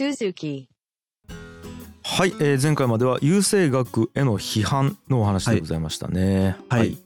[0.00, 0.64] Suzuki.
[2.02, 6.56] はい、えー前回までは優生学への批判のお話でございましたね。
[6.70, 6.96] はい、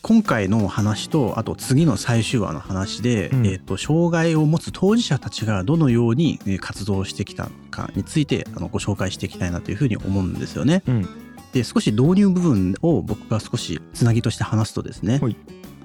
[0.00, 10.84] 今回の話とあと次の最終話の話で、うんえー、と障害を持つ当事者たちがどのようにえー活動してきたのかについてあのご紹介していきたいなというふうに思うんですよね。
[10.86, 11.08] うん
[11.52, 15.36] で少し導入部分を僕が少しつなぎとして話すとですね、はい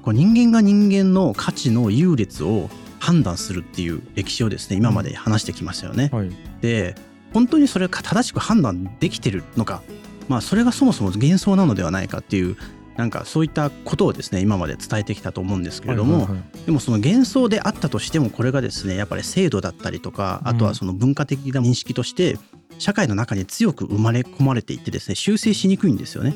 [0.03, 4.77] こう人間が人間の価値の優劣を判断するっていう歴史をですね。
[4.77, 6.09] 今まで話してきましたよね。
[6.11, 6.29] はい、
[6.61, 6.95] で
[7.33, 9.81] 本当にそれが正しく判断できてるのか。
[10.27, 12.57] まあそれがそもそも幻想なのではないかっていう
[12.97, 16.27] なんかそういったことをですね今まで伝えてきたと思うんですけれども、
[16.65, 22.37] でもその幻想であったとしてもこれがですねやっぱり制度だったりとかあとはその文化的な認識として
[22.79, 26.35] 社会の中に強く生まれ込まれていってですね修正しにくいんですよね。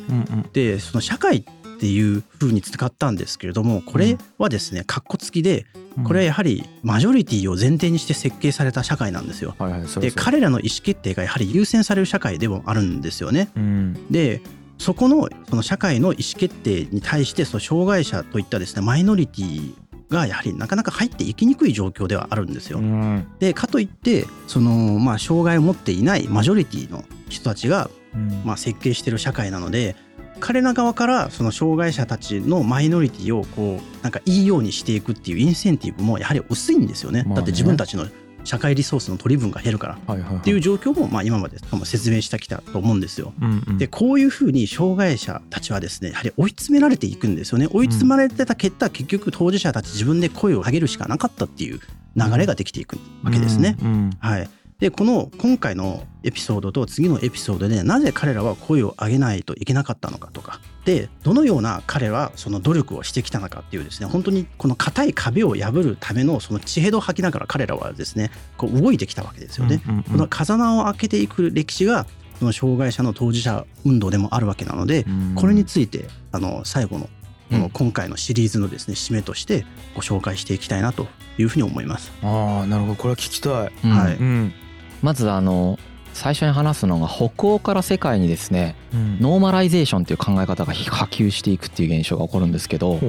[0.54, 1.44] でその社会っ
[1.80, 5.66] ていう風に使ったんですけれどもこれはですねカッコつきで
[5.98, 9.56] うんこれはやはりマジョリティを前提にして設計された社会なんですよ。
[10.00, 13.50] で彼らの意思決定がやはり優先される社会でもあるんですよね。
[13.56, 14.42] うんで
[14.78, 19.74] そこのその社会の意思決定に対してその障害者といったですねマイノリティ
[20.10, 22.80] がやはりなかなか入っていきにくい状況ではあるんですよ。
[22.80, 29.96] うんでかといってそのまあ障害を持っていないマジョリティの人たちがうんまあ設計してる社会なので
[30.40, 37.24] 彼ら側からその障害者たちのマイノリティをこうなんかいいようにしていくっていうインセンティブもやはり薄いんですよね。
[37.24, 38.08] まあねだって自分たちの
[38.44, 40.16] 社会リソースの取り分が減るから。
[40.38, 43.34] っていう状況もまあ今まで説明してきたと思うんですよ。
[43.42, 51.80] うんうんでこういうふうに障害者たちはですねやはり追い詰められていくんですよね追い詰められてた結果、結局当事者たち自分で声を上げるしかなかったっていう
[52.16, 53.78] 流れができていくわけですね。
[53.82, 54.50] うんうんはい、
[54.80, 69.82] でこの今回のエピソードと次のエピソードでなぜ彼らは声を上げないといけなかったのかとかでどのような彼はその努力をしてきたのかっていうですね本当にこの硬い壁を破るためのその血へどを吐きながら彼らはですねこう動いてきたわけですよね。
[69.86, 72.06] うんうんうんこの風穴を開けていく歴史が
[72.40, 77.10] その障害者の当事者運動でもあるわけなのでうんこれについてあの最後のこ
[77.52, 79.66] うんの今回のシリーズのですね締めとして
[79.96, 81.08] ご紹介していきたいなと
[81.38, 82.12] いうふうに思います。
[82.22, 84.54] ああなるほどこれは聞きたいうんはいうん
[85.02, 85.80] まずあの
[86.14, 89.20] 最初に話すのが北欧から世界にですねうん。
[89.20, 93.00] ノーマライゼーションっていう考え方が波及していくっていう現象が起こるんですけど、ま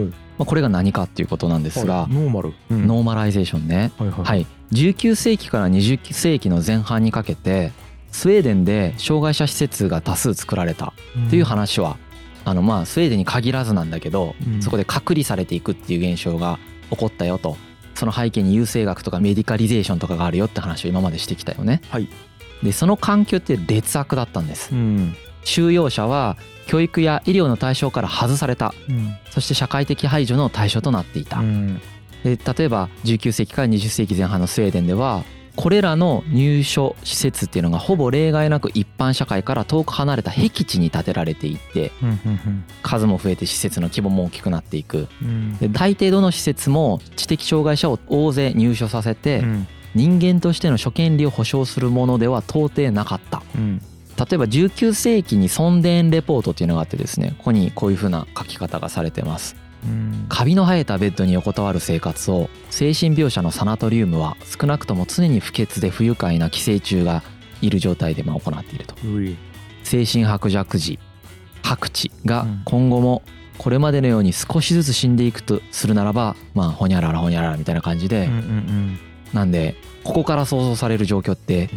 [0.40, 2.14] あ、これが何かっていうことなんですが、はい。
[2.14, 2.52] ノーマル。
[2.70, 2.86] うん。
[2.86, 4.24] ノーマライゼーションね、はいはい。
[4.24, 7.72] はい、19世紀から20世紀の前半にかけて
[8.12, 10.92] スウェーデンで障害者施設が多数作られた
[11.26, 11.96] っていう話は、
[12.44, 14.62] あのまあスウェーデンに限らずなんだけど、うん。
[14.62, 16.58] そこで隔離されていくっていう現象が
[16.90, 17.56] 起こったよと
[18.00, 21.82] その背景に優生学とかメディカリゼーションとかがあるよって話を今までしてきたよね。
[21.90, 22.08] はい
[22.62, 24.72] でその環境って劣悪だったんです。
[24.72, 31.40] うん収容者は教育や医療の対象から外されたうんそして社会的排除の対象となっていた。
[31.40, 31.80] うん
[32.24, 35.24] で例えば19世紀から20世紀前半のスウェーデンでは
[35.56, 41.92] これらの入所施設っていうのがほぼ例外なく一般社会から遠く離れた僻地に建てられていって
[42.82, 45.08] 数も増えて施設の規模も大きくなっていく。
[45.22, 45.56] うん。
[45.58, 49.66] で大抵どの施設も知的障害者を大勢入所させてうん。
[49.92, 53.42] 人間としての諸権利を保障するものでは到底なかった。
[53.56, 53.78] うん。
[53.78, 59.56] 例えば19世紀に孫伝レポートっていうのがあってですねここにこういうふうな書き方がされてます。
[59.64, 59.69] うん
[60.28, 67.22] カビの生えたベッドに横たわる生活を精神病者のサナトリウムは少なくとも常に不潔で不愉快な寄生虫が
[67.62, 68.94] いる状態でまあ行っていると。
[69.82, 70.98] 精神薄弱児
[71.62, 72.62] 白地がうん。
[72.64, 73.22] 今後も
[73.58, 78.28] これまでのように少しずつ死んでいくとするならばまあほにゃららほにゃららみたいな感じで、
[79.32, 81.68] なんでここから想像される状況って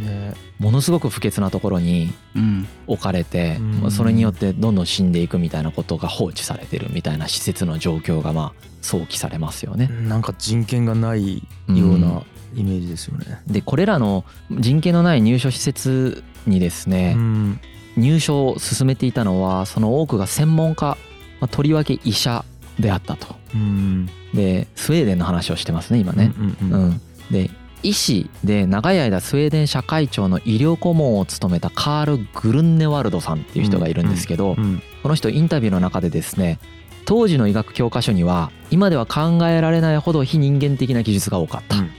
[0.59, 2.67] ものすごく不潔なところにうん。
[2.87, 3.59] 置かれて、
[3.89, 9.87] それによってどんどん死んでいくみたいなことが放置されてるみたいな施設の状況がまあ想起されますよね。
[9.87, 12.23] なんか人権がないような
[12.55, 13.41] イメージですよね。
[13.47, 17.59] でこれらの人権のない入所施設にですね、うん。
[17.95, 20.97] 入所を進めていたのはその多くが専門家、
[21.39, 22.43] まあとりわけ医者
[22.79, 23.35] であったと。
[23.53, 24.09] うん。
[24.33, 26.33] でスウェーデンの話をしてますね今ね。
[26.37, 26.73] うんうん。
[26.73, 27.01] うん
[27.33, 27.49] で
[27.83, 36.59] 医師で長い間スウェーデン社会庁の医療顧問を務めたカール・グルンネワルドさんっていう人がいるんですけど、うんこの人インタビューの中でですね
[37.03, 41.91] 当時の医学教科書には今では考えられないほど非人間的な記述が多かった、うん。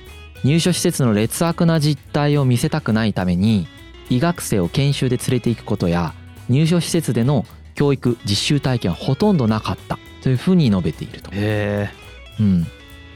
[0.42, 3.66] 入所施設の劣悪な実態を見せたくないために
[4.08, 6.14] 医学生を研修で連れていくことや
[6.48, 7.44] 入所施設での
[7.74, 11.90] 教育実習体験はほとんどなかったというふうに述べていると、へ
[12.40, 12.66] うん、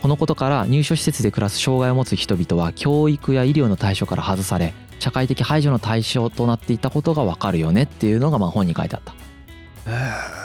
[0.00, 9.14] このことから入所施設で暮らす障害を持つ人々は教育や医療の対象から外され社会的排除の対象となっていたことがわかるよねっていうのがまあ本に書いてあった。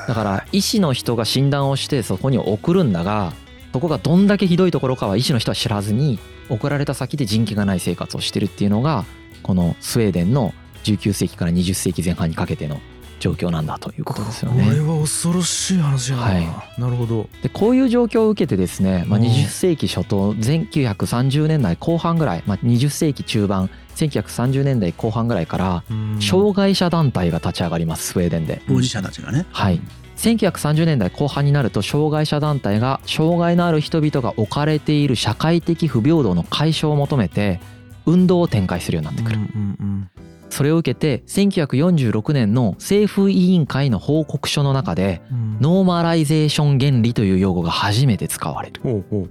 [0.08, 3.34] だから医師の人が診断をしてそこに送るんだが
[3.74, 9.06] そこがどんだけひどいところかは医師の人は知らずに送られた先で人気がない生活をしてるっていうのが
[9.42, 10.54] このスウェーデンの
[10.84, 12.80] 19世紀から20世紀前半にかけての
[13.24, 14.80] 状況なんだということですよこれね。
[14.82, 16.44] は恐ろしい話やな、はい
[16.78, 28.62] なるほどでこういう状況を受けてですね、まあ、うん20世紀初頭1930年代後半ぐらい、まあ、20世紀中盤1930年代後半ぐらいからうん障害者団体が立ち上がりますスウェーデンで。
[28.68, 29.46] 当事者たちがね。
[29.52, 29.80] はい
[30.18, 37.60] 1930年代後半になると障害者団体が障害のある人々が置かれている社会的不平等の解消を求めて
[38.06, 39.38] 運動を展開するようになってくる。
[39.38, 40.10] うんうん
[40.54, 48.80] それを受けて1946年の政府委員会の報告書の中でうんノーマライゼーション原理という用語が初めて使われる。
[48.82, 49.30] ほうほう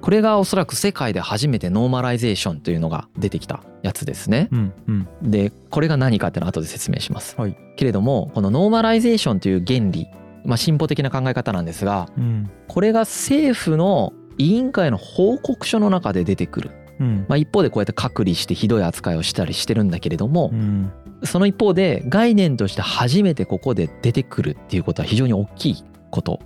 [0.00, 4.48] これがおそらく世界で初めてノーマライゼーションというのが出てきたやつですね。
[4.50, 7.36] うんうんでこれが何かっていうのは後で説明します。
[7.38, 10.06] はいけれどもこのノーマライゼーションという原理、
[10.46, 17.26] まあ、進歩的な考え方なんですがうんこれが政府の委員会の報告書の中で出てくる、うん。
[17.28, 20.92] まあ、一方でこうやって隔離してひどい扱いをしたりしてるんだけれどもうん。
[21.24, 26.40] その一方で概念として初めてここで出てくるっていうことは非常に大きいこと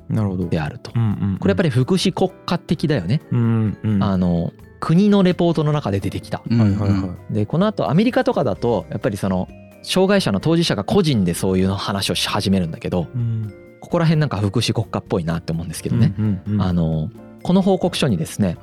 [0.50, 0.92] であると。
[0.94, 3.20] うんうんこれやっぱり福祉国家的だよね。
[3.30, 4.02] うんうん。
[4.02, 6.42] あの国のレポートの中で出てきた。
[6.48, 7.34] うんはいはいはい。
[7.34, 9.48] でこの後アメリカとかだとやっぱりその
[9.82, 13.52] 障害者の当事者が個人でそういうの話をし始めるんだけどうん。
[13.80, 16.14] ここら辺なんか福祉国家っぽいなって思うんですけどね。
[16.18, 16.62] うんうんうん。
[16.62, 17.10] あの
[17.42, 18.58] この報告書にですね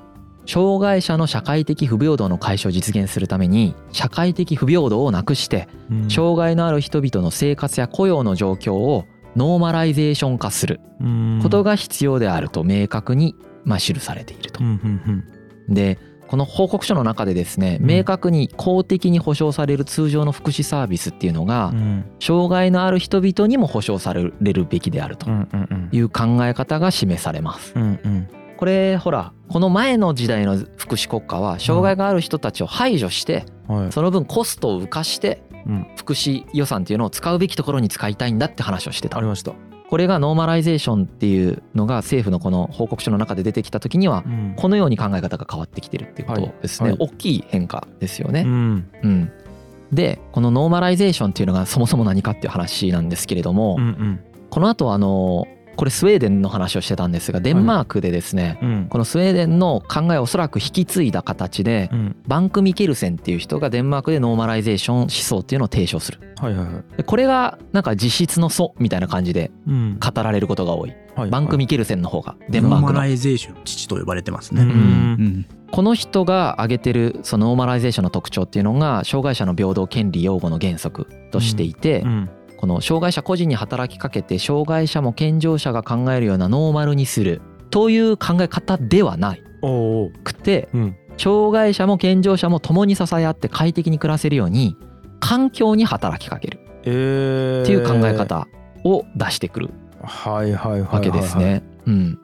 [0.45, 6.09] 障害者の社会的不平等の解消を実現するために社会的不平等をなくしてうん。
[6.09, 9.05] 障害のある人々の生活や雇用の状況を
[9.35, 11.39] ノーマライゼーション化するうん。
[11.41, 14.63] ことが必要であると明確にまあ記されていると。
[14.63, 14.67] う。
[14.67, 15.23] んうん
[15.73, 15.97] で
[16.27, 17.87] この報告書の中でですねうん。
[17.87, 21.73] 明確に公的に保障される通常の福祉サービスっていうのが
[22.19, 25.27] 障害のある人々にも保障されるべきであると
[25.91, 27.73] いう考え方が示されます。
[27.75, 28.27] うんうん
[28.57, 33.91] これほらこの前の時代の福祉国家は障害がある人たちを排除してはい。
[33.91, 35.87] その分コストを浮かしてうん。
[35.95, 39.17] 福祉予算っていうのを使うべきところに使いたいんだって話をしてた。
[39.17, 39.53] ありました。
[39.89, 44.53] これがノーマライゼーションっていうのが政府のこの報告書の中で出てきた時にはうん。
[44.57, 46.97] このように考え方が変わってきてるっていうことですね、はい。
[46.99, 48.41] 大きい変化ですよね。
[48.41, 48.89] うん。
[49.03, 49.31] うん、
[49.91, 54.19] でこのノーマライゼーションっていうのがそもそも何かっていう話なんですけれども、うんうん。
[54.49, 58.87] この後あのこれスウェーデンの話をしてたんですがデンマークでですね、うん。
[58.89, 62.15] このスウェーデンの考えをおそらく引き継いだ形でうん。
[62.27, 66.19] バンク・ミケルセンっていう人がデンマークでノーマライゼーション思想っていうのを提唱する。
[66.39, 66.97] はいはいはい。
[66.97, 69.99] でこれがなんか実質の祖みたいな感じでうん。
[69.99, 70.93] 語られることが多い。
[71.15, 72.87] はいバンク・ミケルセンの方がデンマークの。
[72.87, 74.61] ノーマライゼーション父と呼ばれてますね。
[74.61, 74.69] うん。
[74.69, 82.29] うんこの人が挙げてるそのノーマライゼーションの特徴っていうのが障害者の平等権利擁護の原則としていて、うん
[82.63, 87.41] この障害者個人に働きかけて障害者も健常者が考えるようなノーマルにする。
[87.71, 89.43] という考え方ではない。
[90.23, 90.95] くてうん。
[91.17, 94.77] 障害者も健常者も共に支え合って快適に暮らせるように
[95.19, 96.59] 環境に働きかける。
[96.85, 97.63] えー。
[97.63, 98.47] っていう考え方
[98.85, 99.69] を出してくる。
[100.89, 101.63] わけですね。
[101.85, 102.19] うん、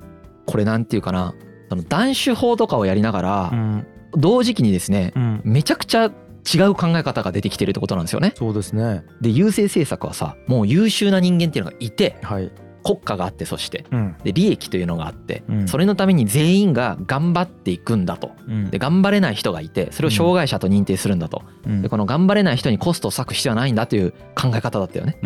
[0.45, 1.35] これなんていうかな。
[1.67, 3.87] その断種法とかをやりながらうん。
[4.13, 5.41] 同時期にですねうん。
[5.43, 6.09] めちゃくちゃ
[6.53, 8.33] 違う考え方が出てきてるってことなんですよね。
[8.35, 9.03] そうですね。
[9.21, 12.51] で優勢政策はさもう優秀な人間っていうのがいてはい。
[12.81, 13.85] 国家があってそして。
[13.91, 14.15] うん。
[14.23, 15.67] で利益というのがあってうん。
[15.67, 18.31] それのために全員が頑張っていくんだと。
[18.47, 18.69] うん。
[18.69, 21.43] で頑張れない人がいてそれを障害者と認定するんだと。
[21.65, 21.81] うん。
[21.81, 25.17] でこの頑張れない人にコストを割く必要はないんだという考え方だったよね。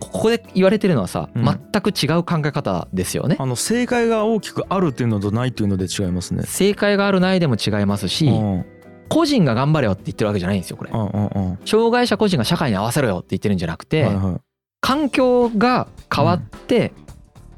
[0.00, 1.44] ここで言われてるのはさうん。
[1.44, 3.36] 全く違う考え方ですよね。
[3.38, 6.44] あの正解が大きくあるっていうのとないっていうので違いますね。
[6.44, 8.64] 正解があるないでも違いますしうん
[9.12, 10.90] 個人が頑張れよって言ってるわけじゃないんですよこれ。
[10.90, 11.58] うんうんうん。
[11.66, 14.40] 障害者個人が社会に合わせろよって言ってるんじゃなくて、はいはい。
[14.80, 16.92] 環境が変わって、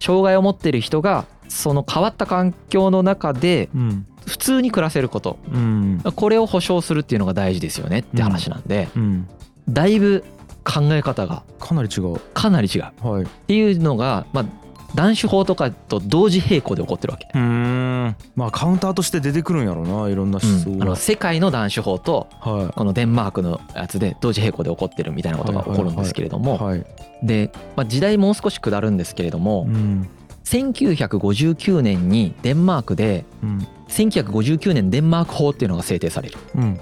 [0.01, 4.07] 障害を持ってる人がその変わった環境の中でうん。
[4.27, 5.39] 普通に暮らせること。
[5.53, 6.03] うん。
[6.17, 9.29] これを保障するっていうのが大事ですよねって話なんで、うん。
[9.69, 10.25] だいぶ
[10.65, 11.43] 考え方が。
[11.61, 12.19] かなり違う。
[12.33, 12.83] かなり違う。
[12.85, 13.27] っはい。
[13.27, 14.45] ていうのが、まあ、
[14.95, 17.29] 断種法とかと同時並行で起こってるわけ。
[18.37, 20.83] まあカウンターとして出てくるんやろうないろんな思想うん。
[20.83, 26.59] あのが世界の断種法とはこのデンマークのやつで同時並行で起こってるみたいなことが起こるんですけれどもい。
[26.59, 26.87] はい。
[27.23, 30.09] で、まあ、時代もう少し下るんですけれどもうん。
[30.45, 33.67] 1959年にデンマークでうん。
[33.89, 36.39] 1959年デンマーク法っていうのが制定される。
[36.55, 36.81] うん。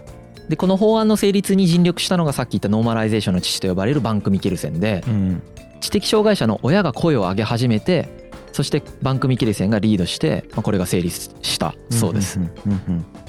[0.49, 5.43] でこの法案の成立に尽力したのがさっき言ったノーマライゼーションの父と呼ばれるバンク・ミケルセンでうん。
[5.81, 8.22] 知的障害者の親が声を上げ始めて
[8.53, 12.39] そしてバンク・ミケルセンがリードして、まあ、これが成立したそうです。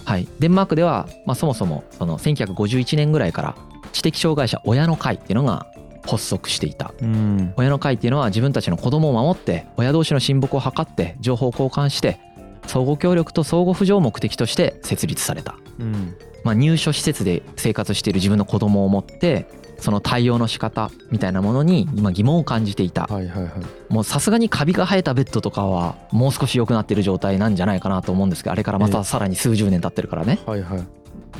[0.05, 3.55] はい、デンマークでは、まあ、そもそもその1951年ぐらいから
[3.93, 5.67] 知的障害者親の会っていうのが
[6.05, 6.93] 発足していた。
[7.01, 7.53] うん。
[7.55, 12.19] 親の会っていうのは自分たちの子供を守って親同士の親睦を図って情報を交換して
[12.67, 15.55] 相互協力と相互扶助を目的として設立された。
[15.79, 16.15] うん。
[16.43, 19.47] まあ、入所施設で生活している自分の子供を持って
[19.83, 23.03] その対応の仕方みたいなものに今疑問を感じていた。
[23.03, 23.51] はいはいはい。
[23.89, 30.39] もうさすがにカビが生えたベッドとかはもう少し良くなってる状態なんじゃないかなと思うんですけどあれからまたさらに数十年経ってるからね。
[30.45, 30.83] はいはい。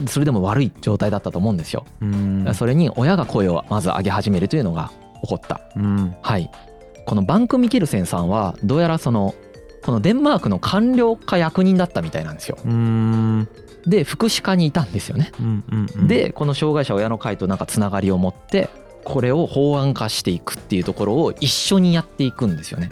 [0.07, 1.85] それでも悪い状態だったと思うんですよ。
[2.01, 2.51] うん。
[2.53, 5.61] それに親が声をまず上げ始めるというのが起こった。
[5.77, 6.13] うん。
[6.21, 6.51] はい。
[7.05, 9.35] このバンク・ミケルセンさんはどうやらその
[9.83, 12.57] このデンマークの官僚か役人だったみたいなんですよ。
[12.65, 13.47] うん。
[13.85, 15.31] で福祉課にいたんですよね。
[15.39, 16.07] うんうんうん。
[16.07, 18.69] でこの障害者親の会となんかつながりを持って
[19.03, 22.87] これを法案化していくっていうところを一緒にやっていくんですよね。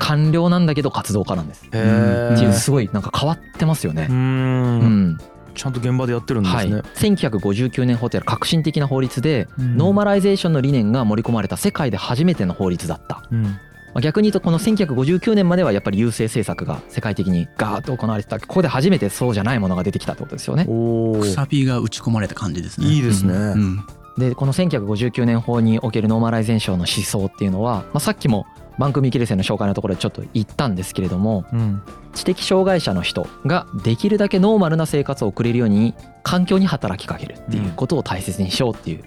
[0.00, 1.66] 官僚なんだけど活動家なんです。
[1.66, 4.08] っていうすごいなんか変わってますよね。
[4.10, 4.12] う。
[4.12, 5.06] うん。
[5.10, 5.18] ん、
[5.54, 9.76] ちゃんと現場でやってるんではい、すね1959年法って革新的な法律でうん。
[9.76, 13.22] ノーマライゼーションの理念が盛り込まれた世界で初めての法律だった。
[13.30, 13.56] うん
[13.94, 20.66] まあ逆に言うとこの1959年まではやっぱり優生政策が世界的にガーッと行われてたここで初めてそうじゃないものが出てきたってことですよね。
[20.68, 22.88] おおくさびが打ち込まれた感じですね。
[22.88, 23.86] いいですねうん。
[24.18, 28.46] でこの1959年法におけるノーマライゼーションの思想っていうのは、まあ、さっきも
[28.78, 31.82] バンク・ミケルセンの紹介のところでちょっと言ったんですけれどもうん
[32.12, 39.02] 知的障害者の人ができるだけノーマルな生活を送れるように環境に働きかけるっていうことを大切にしようっていう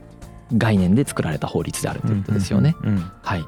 [0.53, 2.75] 概念で作られた法律であるということですよね。
[2.83, 3.45] うんはい、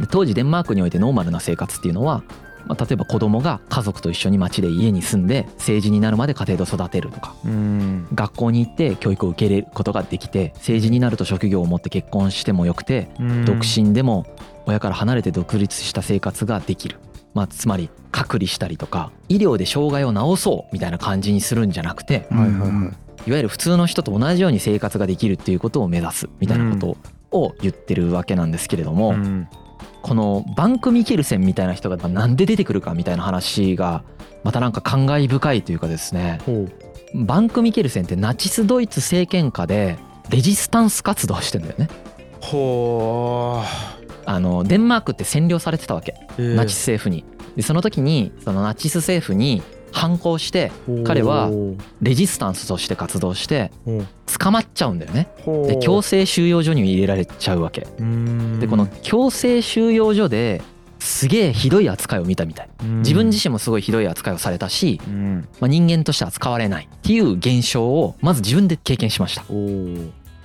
[0.00, 2.22] で当時デンマークにおいてノーマルな生活っていうのは、
[2.66, 8.08] まあ、例えば子供が家族と一緒に町で家に住んで成人になるまで家庭で育てるとかうん。
[8.14, 13.44] 学校に行って教育を受けれることができて成人になると職業を持って結婚してもよくてうん。
[13.44, 14.26] 独身でも
[14.66, 16.98] 親から離れて独立した生活ができる。
[17.32, 23.28] まあ、つまり隔離したりとか医療で障害を治そうみたいな感じにするんじゃなくてはいはいはい。
[23.28, 26.96] いわゆる普通の人と同じように生活ができるっていうことを目指すみたいなこと
[27.36, 29.48] を言ってるわけなんですけれども、うん
[30.02, 34.02] このバンク・ミケルセンみたいな人がなんで出てくるかみたいな話が
[34.44, 36.40] またなんか感慨深いというかですね。
[37.14, 39.98] バンク・ミケルセンってナチスドイツ政権下で
[40.30, 41.88] レジスタンス活動をしてんだよね。
[42.40, 43.62] ほ
[44.24, 46.14] あのデンマークって占領されてたわけ。
[46.38, 47.24] うナチス政府に。
[47.56, 50.72] でその時にそのナチス政府に反抗して
[51.04, 51.50] 彼は
[52.00, 53.70] レジスタンスとして活動して
[54.38, 55.28] 捕まっちゃうんだよね。
[55.66, 57.80] で強制収容所に入れられちゃうわけ。
[58.60, 60.62] でこの強制収容所で
[60.98, 62.68] すげえひどい扱いを見たみたい。
[62.82, 65.12] 自分自身もすごいひどい扱いをされたし、身
[65.60, 69.44] まあ、人間として扱われないっていう現象をまず自分で経験しました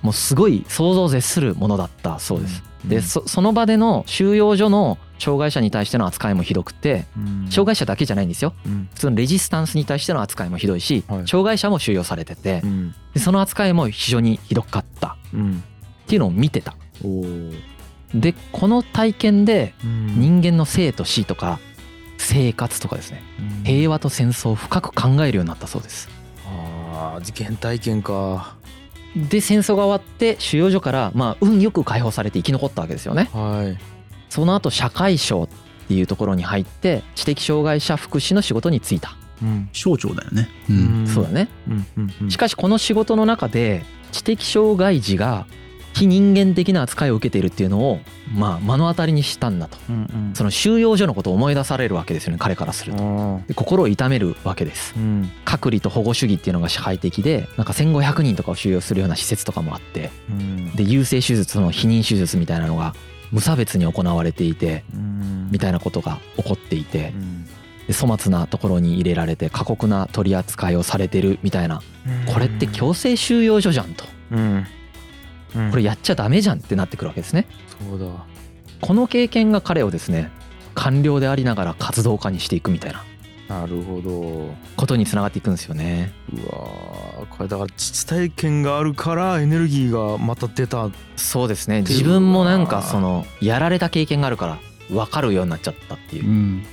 [0.05, 2.63] もうすごい想像を絶するものだったそうです。
[2.83, 2.89] うん。
[2.89, 7.05] でそその場での収容所の障害者に対しての扱いもひどくて
[7.49, 8.53] 障害者だけじゃないんですよ。
[8.67, 8.87] うん。
[8.93, 11.27] 普通のレジスタンスに対しての扱いもひどいしはい。
[11.27, 12.95] 障害者も収容されててうん。
[13.15, 15.17] でその扱いも非常にひどかった。
[15.33, 15.63] うん。
[16.03, 16.75] っていうのを見てた。
[18.13, 21.59] でこの体験で人人間の生と死とか
[22.19, 23.23] 生活とかですね。
[23.63, 26.09] 平和と戦争を深く考えるようになったそうです。
[26.45, 28.55] ああ原体験か
[29.15, 33.29] で戦争が終わって収容所からまあ運よく解放されて生き残ったわけですよね。
[33.33, 33.77] はい。
[34.29, 35.47] その後社会省っ
[35.87, 39.69] ていうところに入って知的障害者福祉の仕事に就いた、うん。
[39.71, 40.49] 省庁だよね。
[40.69, 41.07] うん。
[41.07, 41.47] そうだね。
[41.67, 45.47] うんうんうんしかしこの仕事の中で知的障害児が
[45.95, 47.99] 非人間的な扱いを受けているっていうのを
[48.33, 49.77] まあ目の当たりにしたんだと。
[49.89, 50.35] うんうん。
[50.35, 53.41] その収容所のことを思い出されるわけですよね彼からすると。
[53.55, 54.93] 心を痛めるわけです。
[54.95, 55.31] ーうん。
[55.45, 60.75] 隔離と保護主義っていうのが支配的でなんか1500人とかを収容するような施設とかもあってうん。
[60.75, 62.93] で優生手術の避妊手術みたいなのが
[63.31, 65.49] 無差別に行われていてうん。
[65.49, 67.45] みたいなことが起こっていてうん。
[67.87, 71.81] で粗末なところに入れられて過酷な取り扱いをされてるみたいな。
[72.25, 74.03] これって強制収容所じゃんと。
[74.31, 74.67] うんうん
[75.71, 77.47] これやっちゃダメじゃんってなってくるわけですね。
[77.89, 78.05] そうだ。
[78.81, 80.29] この経験が彼をですね
[80.73, 83.03] 官僚でありながら活動家にしていくみたいな。
[83.47, 84.53] なるほど。
[84.75, 86.11] ことにつながっていくんですよね。
[86.33, 87.25] うわー。
[87.29, 90.89] これだから実体験があるからエネルギーがまた出た。
[91.15, 91.81] そうですね。
[91.81, 94.59] 自分もなんかそのやられた経験があるから
[94.89, 96.25] 分かるようになっちゃったっていう。
[96.25, 96.63] うん。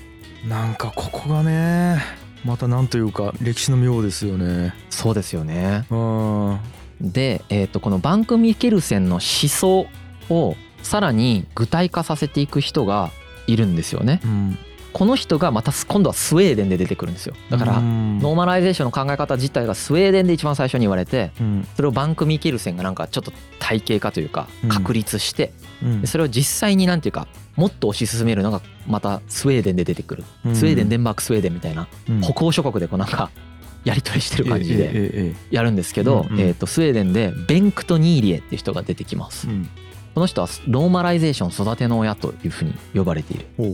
[0.49, 2.03] なんかここがね
[2.45, 4.75] またなんというか歴史の妙ですよね。
[4.91, 5.87] そうですよね。
[5.91, 6.59] うん
[7.03, 9.87] で、えー、とこのバンク・ミケルセンの思想
[10.31, 13.11] をさらに具体化させていく人が
[13.47, 14.21] いるんですよね。
[14.25, 14.59] うん。
[14.93, 17.35] この人がまた今度はスウェーデンで出てくるんですよ。
[17.51, 18.19] だからうん。
[18.19, 21.69] ノーマライゼーションの考え方自体がスウェーデンで一番最初に言われてうん。
[21.75, 24.69] それをバンク・ミケルセンがなんかちょっと体系化というかうん。
[24.69, 26.01] 確立してうん。
[26.03, 30.25] でそれを実際になんていうかもっと推し進めるのがまたスウェーデンで出てくる。
[30.45, 30.55] うん。
[30.55, 32.21] スウェーデンデンマークスウェーデンみたいなうん。
[32.21, 33.31] 北欧諸国でこうなんか
[33.85, 39.49] やり取りしてる感じでやるんですけどえーとスウェーデンでベンクト・ニーリエっていう人が出てきます。
[39.49, 39.69] うん。
[40.15, 43.47] この人はノーマライゼーション育ての親というふうに呼ばれている。
[43.57, 43.65] ほ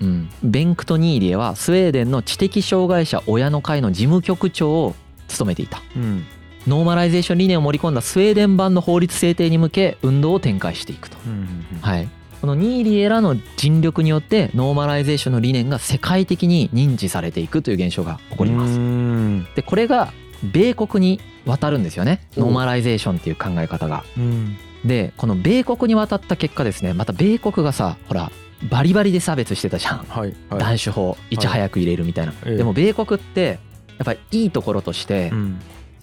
[0.00, 4.94] うん、ベンクト・ニーリエはスウェーデンの知的障害者親の会の事務局長を
[5.28, 5.82] 務めていた。
[5.96, 6.24] うん。
[6.66, 11.16] ノーマライゼーション理念を盛り込んだスウェーデン版の法律制定に向け運動を展開していくと。
[11.26, 11.78] うんうんうん。
[11.80, 12.08] はい、
[12.40, 18.78] このニーリエらの尽力によってノーマライゼーションの理念が世界的に認知されていくという現象が起こります。
[19.24, 19.46] うん。
[19.54, 20.12] でこれが
[20.52, 22.26] 米国に渡るんですよね。
[22.36, 24.04] おノーマライゼーションっていう考え方が。
[24.16, 24.56] うん。
[24.84, 28.30] でこの米国に渡った結果ですねまた米国がさほら
[28.70, 29.98] バリバリで差別してたじゃん。
[29.98, 30.60] はいはい。
[30.60, 32.56] 断種法いち早く入れるみたいな、ええ。
[32.56, 33.58] でも米国って
[33.98, 35.60] やっぱりいいところとしてうん。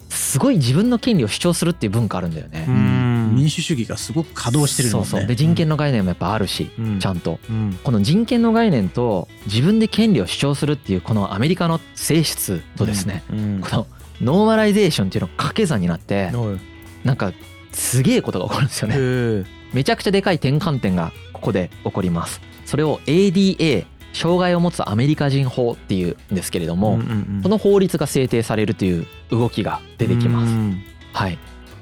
[0.09, 2.65] すごい自分の権利を主張するっていう文化あるんだよね。
[3.31, 3.37] うん。
[3.37, 5.27] 民主主義がすごく稼働してるのねそうそう。
[5.27, 6.99] で人権の概念もやっぱあるし、うん。
[6.99, 7.39] ちゃんと。
[7.49, 7.79] うん。
[7.83, 13.61] この人権の概念と自分で権利を主張するっていうこのアメリカの性質とですね、うん。
[13.61, 13.87] この
[14.21, 17.07] ノーマライゼーションっていうのが掛け算になってはい。
[17.07, 17.33] なんか
[17.71, 19.45] すげえことが起こるんですよね。
[19.73, 22.41] めちゃくちゃでかい転換点がここで起こります。
[22.65, 27.03] それを ADA 障害を持つアメリカ人法っていうんですけれども、んん
[27.39, 27.41] ん。
[27.43, 30.51] この法律が制定されるという動きが出てきます。
[30.51, 30.83] うん。
[31.13, 31.37] はい。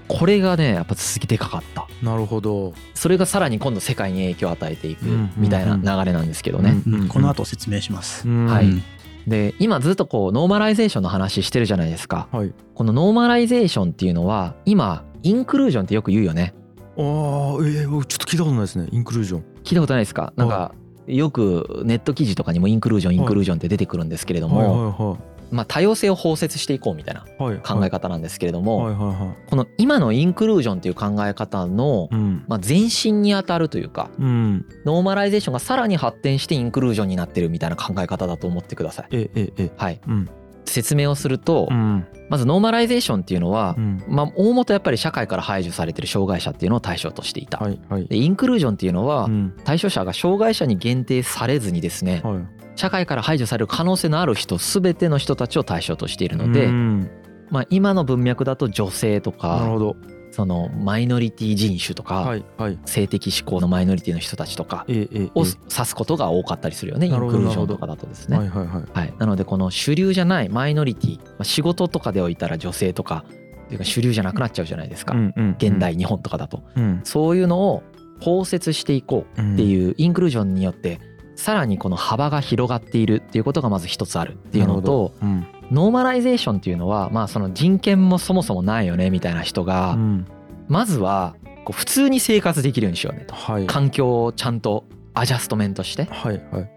[0.09, 1.87] これがねやっぱすげえでかかった。
[2.03, 2.73] なるほど。
[2.93, 6.81] それがさらに今度世界に影響を与えていくうんみたいな流れなんですけどね。
[6.85, 8.27] うんうんこの後説明します。
[8.27, 8.65] はい。
[8.65, 8.83] うん
[9.27, 12.27] で今ずっとこうノーマライゼーションの話してるじゃないですか。
[12.31, 12.53] はい。
[12.73, 16.55] このノーマライゼーションっていうのは今インクルージョンってよく言うよね。
[16.97, 18.87] ああええ僕ちょっと聞いたことないですね。
[18.91, 19.43] インクルージョン。
[19.63, 20.33] 聞いたことないですか？
[20.35, 20.73] なんか
[21.05, 25.17] よくネット記事とかにもインクルージョンインクルージョンって出てくるんですけれども、は
[25.51, 32.45] まあ多様性を包摂していこうみたいな考え方なんですけれども、この今のインクルージョンっていう考え方の、うん。
[32.47, 34.65] まあ、前身にあたるというかうん。
[34.85, 39.07] ノーマライゼーションがさらに発展してインクルージョンになってるみたいな考え方だと思ってください。
[39.11, 39.29] え。
[39.35, 39.71] ええ。
[39.77, 40.29] はい、うん。
[40.65, 42.05] 説明をすると、うん。
[42.29, 44.03] まずノーマライゼーションっていうのはう、ん。
[44.07, 47.57] まあ、大元やっぱり社会から排除されてる障害者っていうのを対象としていた。
[47.59, 47.79] はい。
[47.89, 48.05] はい。
[48.07, 49.55] でインクルージョンっていうのは、うん。
[49.63, 57.11] 対象者が障害者に限定されずにですねはい社会から排除される可能性のある人全ての人たちを対象としているので、うん。
[57.49, 59.95] まあ、今の文脈だと女性とかなるほど。
[60.31, 62.79] そのマイノリティ人種とか、はいはい。
[62.85, 68.37] 性的指向のマイノリティの人たちとかを指すことが多かったりするよねインクルージョンとかだとですね。
[68.37, 68.83] はいはいはい。
[68.93, 73.25] はい、なのでこの主流じゃないマイノリティまあ仕事とかでおいたら女性とか
[73.65, 76.63] っていうか主流じゃなくなっちゃうじゃないですか、うんうん現代日本とかだと。
[76.77, 77.01] うん。
[77.03, 77.83] そういうのを
[78.21, 81.01] 包摂していこうっていうインクルージョンによって
[81.39, 85.47] さらにこの幅が広がっているっていうことがまず一つあるっていうのとうん。
[85.71, 90.27] ノーマライゼーションっていうのはまあその人権もそもそもないよねみたいな人がうん。
[90.67, 93.35] まずはこう普通に生活できるようにしようねと。
[93.35, 93.67] はい。
[93.67, 96.07] 環境をちゃんとアジャストメントして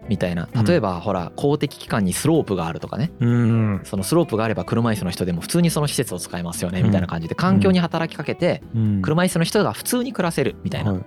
[0.09, 0.49] みたいな。
[0.53, 0.65] うん。
[0.65, 3.11] 例えばほら公的機関にスロープがあるとかね。
[3.19, 7.35] うんそのスロープがあれば車椅子の人でも普通にその施設を使えますよねみたいな感じで。
[7.35, 9.01] 環境に働きかけてうん。
[9.01, 10.99] 車椅子の人が普通に暮らせるみたいな。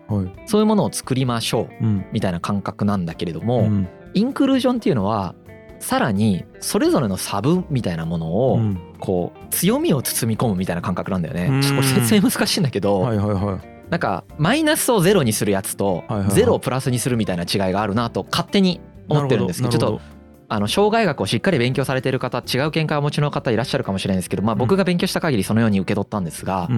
[0.46, 2.06] そういうものを作りましょううん。
[2.12, 3.88] みたいな感覚なんだけれどうもん。
[4.14, 5.34] インクルージョンっていうのは
[5.78, 8.80] さらにそれぞれの差分みたいなものうをん。
[8.98, 11.48] こう強みを包み込むみたいな感覚なんだよね。
[11.50, 11.62] うん。
[11.62, 13.00] ちょっとこれ説明難しいんだけど
[13.90, 20.00] なんかマイナスをゼロにするやつとゼロをプラスにするみたいな違いがあるなと勝手に思ってるんですけどちょっと
[20.48, 26.68] あの障害学をしっかり勉強されている方違う見解をお持ちの方いらっしゃるかもしれないですけど、まあ、僕が勉強した限りそのように受け取ったんですが、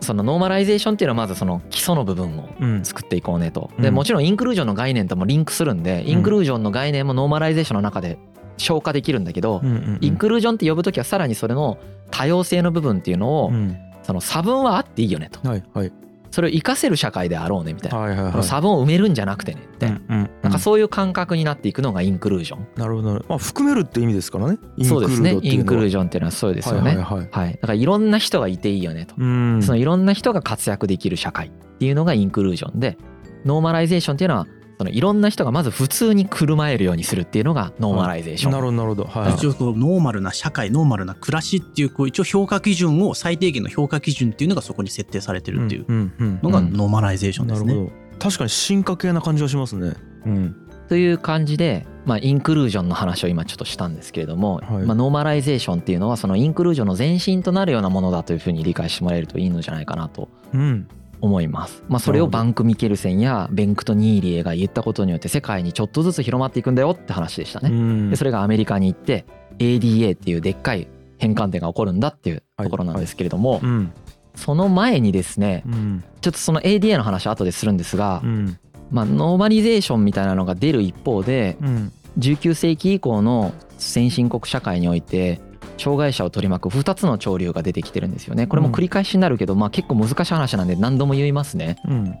[0.00, 2.84] そのノーマライゼーションっていうのはまずその基礎の部分をうん。
[2.84, 3.70] 作っていこうねと。
[3.76, 3.82] うん。
[3.82, 8.18] でもちろんインクルージョンの概念ともリンクするんでインクルージョンの概念もノーマライゼーションの中で
[8.56, 9.60] 消化できるんだけど、
[10.00, 11.78] インクルージョンって呼ぶ時はさらにそれの
[12.10, 13.76] 多様性の部分っていうのを、うん。
[14.02, 15.46] その差分はあっていいよねと。
[15.46, 15.92] はいはい
[16.30, 17.98] それを活かせる社会であろうねみたいな。
[17.98, 20.00] はいはいはい差分を埋めるんじゃなくてねみたいな。
[20.08, 22.66] うんうんなんかそういう感覚になっていくのがインクルージョン。
[22.76, 25.38] なるほどなるほどまあ含めるって意味ですからねそうですね。
[25.42, 26.90] インクルージョンっていうのはそうですよね。
[26.90, 27.52] はいはいはいはい。
[27.54, 29.14] だからいろんな人がいていいよねと。
[29.18, 32.98] うんそのいろんな人が活躍できる社会っていうのがインクルージョンで、
[33.44, 34.46] ノーマライゼーションっていうのは、
[34.78, 38.52] そのいろんな人がまず普通に暮らせるようにするっていうのがノーマライゼーション。
[38.52, 39.04] なるほどなるほど。
[39.04, 39.34] はい。
[39.34, 47.66] 一応こうノーマルな社会ノーマルな暮らしっていうこう一応評価基準を最低限の評価基準っていうのがそこに設定されてるっていううんうんのがうんノーマライゼーションですね。
[47.66, 47.92] なるほど。
[48.20, 49.94] 確かに進化系な感じはしますね。
[50.26, 50.56] うん。
[50.88, 54.86] という感じで、まあ、インクルージョンの話を今ちょっとしたんですけれども、はい。
[54.86, 60.28] まあ、ノーマライゼーションっていうのはそのインクルージョンの前身となるようなものだというふうに理解してもらえるといいのじゃないかなと。
[60.54, 60.88] うん
[61.20, 61.82] 思います。
[61.88, 67.70] まあ、それをバンク・ミケルセンやベンクト・ニーリエが言ったことによって世界にちょっとずつ広まっていくんだよって話でしたね。
[67.70, 68.10] うん。
[68.10, 69.24] でそれがアメリカに行って
[69.58, 73.92] ADA っていうでっかい変換点が起こるんだっていうところなんですけれども、うん。
[74.34, 76.04] その前にですねうん。
[76.20, 78.58] ちょっとその ADA の話は後でするんですが、うん。
[78.90, 81.92] まあ、ノーマリゼーションみたいなのが出る一方でうん。
[82.18, 85.40] 19世紀以降の先進国社会において
[85.78, 88.46] 障害者を取り巻く2つの潮流が出てきてるんですよね。
[88.46, 91.76] これも繰り返しになるけど、まあ、結構難しい話なんで何度も言いますね。
[91.86, 92.18] うん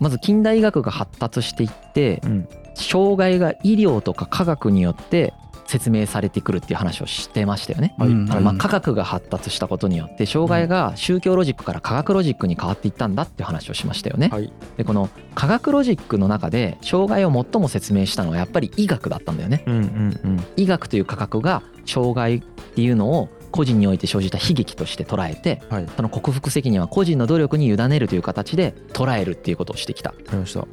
[0.00, 5.32] まず近代医学が発達していってうん障害が医療とか科学によって
[5.74, 7.96] 説明されてくるっていう話をしてましたよね。
[7.98, 8.10] はい。
[8.10, 14.28] まあ科学が発達したことによって障害が宗教ロジックから科学ロジックに変わっていったんだっていう話をしましたよね。
[14.28, 14.52] はい。
[14.76, 19.64] でこの科学ロジックの中で障害を最も説明したのはやっぱり医学だったんだよね。
[19.66, 19.80] うんうん
[20.22, 20.44] うん。
[20.56, 25.86] 医学という科学が障害っていうのを個人において生じた悲劇として捉えてはい。
[25.96, 30.14] その克服責任は個人の努力に委ねるという形で捉えるっていうことをしてきた。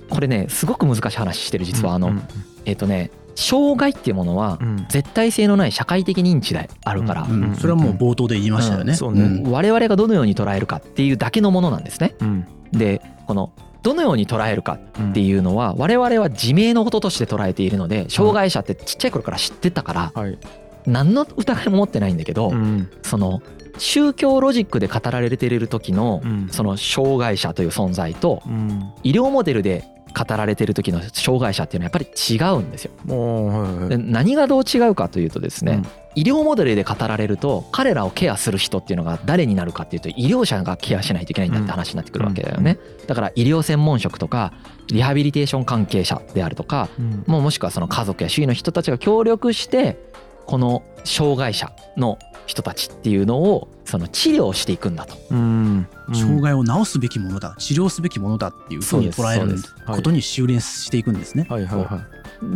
[0.09, 1.95] これねすごく難しい話してる実は。
[1.95, 2.21] あの、うん。
[2.65, 4.85] えっ、とね障害っていうものはうん。
[4.89, 8.93] 絶対性のない社会的認知であるから、うんそれはもう冒頭で言いましたよね。
[8.93, 9.41] ね。
[9.41, 9.51] ん。
[9.51, 12.15] 我々がどのように捉えるかっていうだけのものなんですね。
[12.19, 12.47] うん。
[12.71, 13.51] でこの
[13.83, 20.37] どのように捉えるかうんっていうのは我々は自明のこととして捉えているので障害者ってちっちゃい頃から知ってたからはい。
[20.85, 22.89] 何の疑いも持ってないんだけどうん。
[23.01, 23.41] その
[23.77, 26.47] 宗教ロジックで語られている時のうん。
[26.51, 28.93] その障害者という存在とうん。
[29.03, 32.91] 医療モデルで語られている時の障害者っていうのはやっぱり違うんですよ。
[33.05, 33.89] もうはいはい。
[33.89, 35.87] で何がどう違うかというとですね、うん。
[36.15, 42.77] 医療モデルで語られると彼らをケアする人っていうのが誰になるかっていうと医療者がケアしないといけないんだって話になってくるわけだよね。
[43.07, 44.53] だから医療専門職とか
[44.87, 47.23] リハビリテーション関係者であるとかうん。
[47.27, 49.97] もうもしくはその家族や周囲の人たちが協力して
[50.45, 55.15] この障害者の人たちっていうのをその治療していくんだと。
[55.31, 55.87] うん。
[56.13, 61.45] 障害を治すべきものだ治療すべきものだっていうふうに捉えることに修練していくんですね。
[61.49, 62.07] はいはいは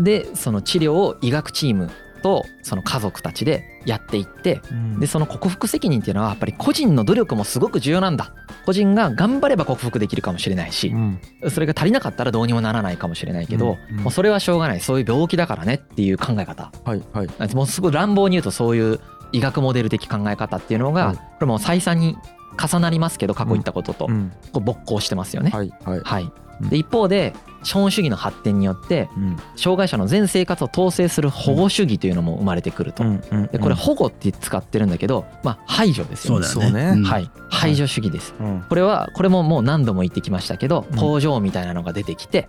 [0.03, 1.89] でその治療を医学チーム
[2.21, 4.99] とその家族たちでやっていっていうん。
[4.99, 8.33] でその克服責任っていうのはやっぱり個人の努力もすごく重要なんだ。
[8.65, 11.19] 個人が頑張れば克服できるかもしれないしうん。
[11.49, 14.03] それが足りなかったらどうにもならないかもしれないけど、うんうん。
[14.03, 14.81] もうそれはしょうがない。
[14.81, 16.71] そういう病気だからねっていう考え方。
[16.83, 17.55] はいはい。
[17.55, 18.99] もうすごい乱暴に言うとそういう
[19.31, 21.15] 医学モデル的考え方っていうのが、はい。
[21.15, 22.17] これもう再三に
[22.61, 25.51] 重なりますけど過去言ったことと、うんこう勃興してますよね。
[25.51, 25.99] はいはい。
[25.99, 26.23] はい。
[26.23, 29.37] うんで一方で資本主義の発展によってうん。
[29.55, 33.03] 障害者の全生活を統制する保護主義というのも生まれてくると。
[33.51, 36.45] でこれ保護って使ってるんだけど、まあ、排除ですよね。
[36.45, 37.03] そうだよね。
[37.03, 38.35] はい、排除主義です。
[38.39, 38.65] うん。
[38.69, 40.97] これはこれももう何度も言ってきましたけどうん。
[40.97, 42.47] 工場みたいなのが出てきて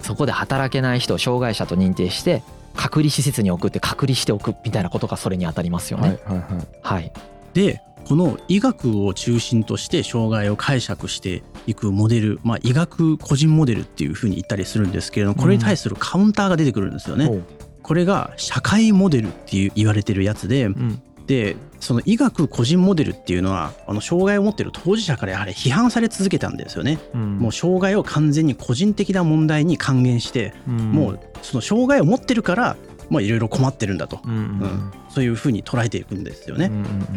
[0.00, 2.42] そこで働けない人を障害者と認定して
[2.74, 6.18] 隔離施設に送って隔離しておくみたいなことがそれに当たりますよはいね。
[6.24, 6.66] はいはい。
[6.82, 7.12] はい、
[7.54, 17.28] でこの医学を中心として障害を解釈していくモデル、まあ、医学個人モデルっていうふうに言ったりするんですけれどもこれに対するカウンターが出てくるんですよね。
[17.28, 17.42] おう。
[17.82, 21.02] これが社会モデルっていう言われてるやつでうん。
[21.26, 26.98] でその医学個人モデルっていうのはあの障害を持ってる当事者からやはり批判され続けたんですよね。
[27.14, 27.38] うん。
[27.38, 30.76] もう障害を完全に個人的な問題に還元して、うん。
[30.92, 32.76] もうその障害を持ってるから
[33.12, 36.70] まあいろいろ困ってるんだと、うんそういうふうに捉えていくんですよね。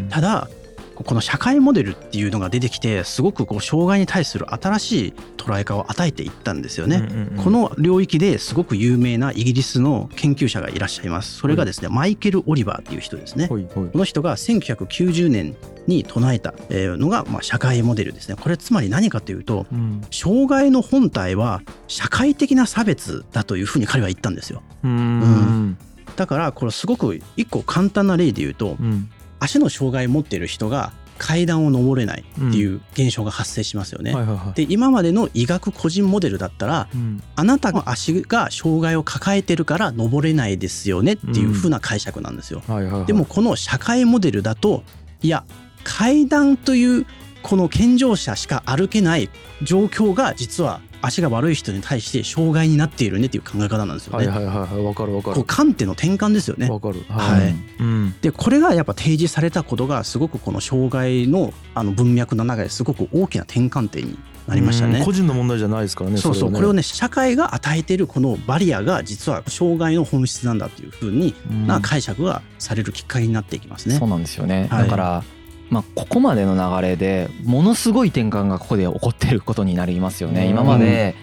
[0.10, 0.50] ただ
[1.04, 6.98] この社会モデルっていうのが出てきてすごくこう障害に対する新しい捉え方を与えていったんですよね。
[6.98, 11.38] うんうんうんこの領域ですごく有名なイギリスの研究者がいらっしゃいます。
[11.38, 13.48] それがですね、マイケル・オリバーっていう人ですね。
[13.48, 15.56] ほいほいこの人が1990年
[15.86, 18.36] に唱えたえーのがまあ社会モデルですね。
[18.40, 24.64] これつまり何かというとうん障害の本体は社会的な差別だというふうに彼は言ったんですよ。
[24.84, 25.78] うん
[26.16, 34.14] だからこれすごく一個簡単な例で言うとうん足の障害を持っている人が階段を登れないっていう現象が発生しますよね。
[34.14, 34.54] はいはいはい。
[34.54, 37.24] で今までの医学個人モデルだったらうん。
[37.36, 42.62] あなたの足が障害を抱えてるから登れないですよねっていう風な解釈なんですよ。
[42.68, 43.06] はいはいはい。
[43.06, 44.84] でもこの社会モデルだと
[45.22, 45.46] いや
[45.84, 47.06] 階段という
[47.42, 49.30] この健常者しか歩けない
[49.62, 54.28] 状況が実は足が悪い人に対して障害になっているねっていう考え方なんですよね。
[54.28, 55.36] はいはいはいはいわかるわかる。
[55.36, 56.70] こう観点の転換ですよね。
[56.70, 57.04] わかる。
[57.10, 57.56] はい。
[57.80, 58.16] うん。
[58.22, 65.00] でこれがやっぱ提示されたことがすごくこの障害のあの文脈の中ですごく大きな転換点になりましたね。
[65.00, 65.06] うん。
[65.06, 71.68] 個人の問題じゃないですからねそうそうれはこれをね社会が与えているこのバリアが実は障害の本質なんだっていうふうにうん。
[71.68, 73.96] な解釈がされるきっかけになっていきますね。
[73.96, 74.10] そう。
[74.10, 74.84] なんですよね、はい。
[74.86, 75.24] だから、
[75.70, 80.44] まあ、ここまでの流れでものすごい転換がここで起こってることになりますよね。
[80.44, 80.50] うん。
[80.50, 81.16] 今まで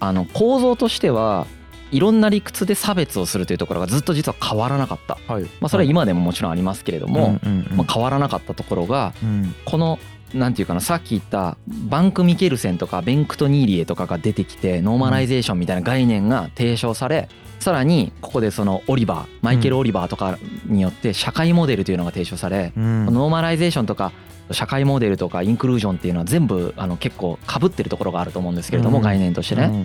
[0.00, 1.46] あの構造としては
[1.90, 5.44] いろんな理屈で差別をするというところがずっと実は変わらなかった、はい。
[5.44, 7.40] まあ、それは今でももちろんありますけれども、
[7.74, 9.54] まあ、変わらなかったところがうん。
[9.64, 9.98] この
[10.34, 17.30] なんていうかなさっき言ったバンク・ミケルセンとかベンクト・ニーリエとかが出てきてノーマライゼーションみたいな概念が提唱され
[17.68, 23.04] さらにここでそのオリバーマイケル・オリバーとかによって社会モデルというのが提唱されうん。
[23.04, 24.10] ノーマライゼーションとか
[24.52, 29.04] 社会モデルとかインクルージョンっていうのは全部あの結構かぶってるところがあると思うんですけれどもうん。
[29.04, 29.84] 概念としてね。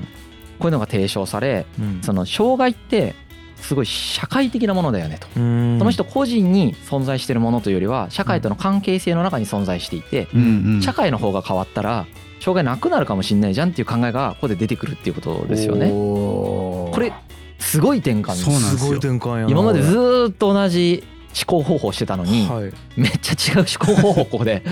[0.60, 2.00] こういうのが提唱されうん。
[2.02, 3.16] その障害って
[3.58, 5.28] すごい社会的なものだよねと。
[5.38, 5.76] うん。
[5.78, 10.30] その人個人に存在しているものというよりは社会との関係性の中に存在していて
[10.82, 12.06] 社会の方が変わったら
[12.40, 15.90] 障害なくなるかもしれないじゃんっていう考えがここで出てくるっていうことですよね。
[15.90, 17.14] これ
[17.60, 21.04] すごい転換ですごい転換やな今までずーっと同じ
[21.36, 22.72] 思考方法してたのにはい。
[22.96, 24.64] めっちゃ違う思考方法で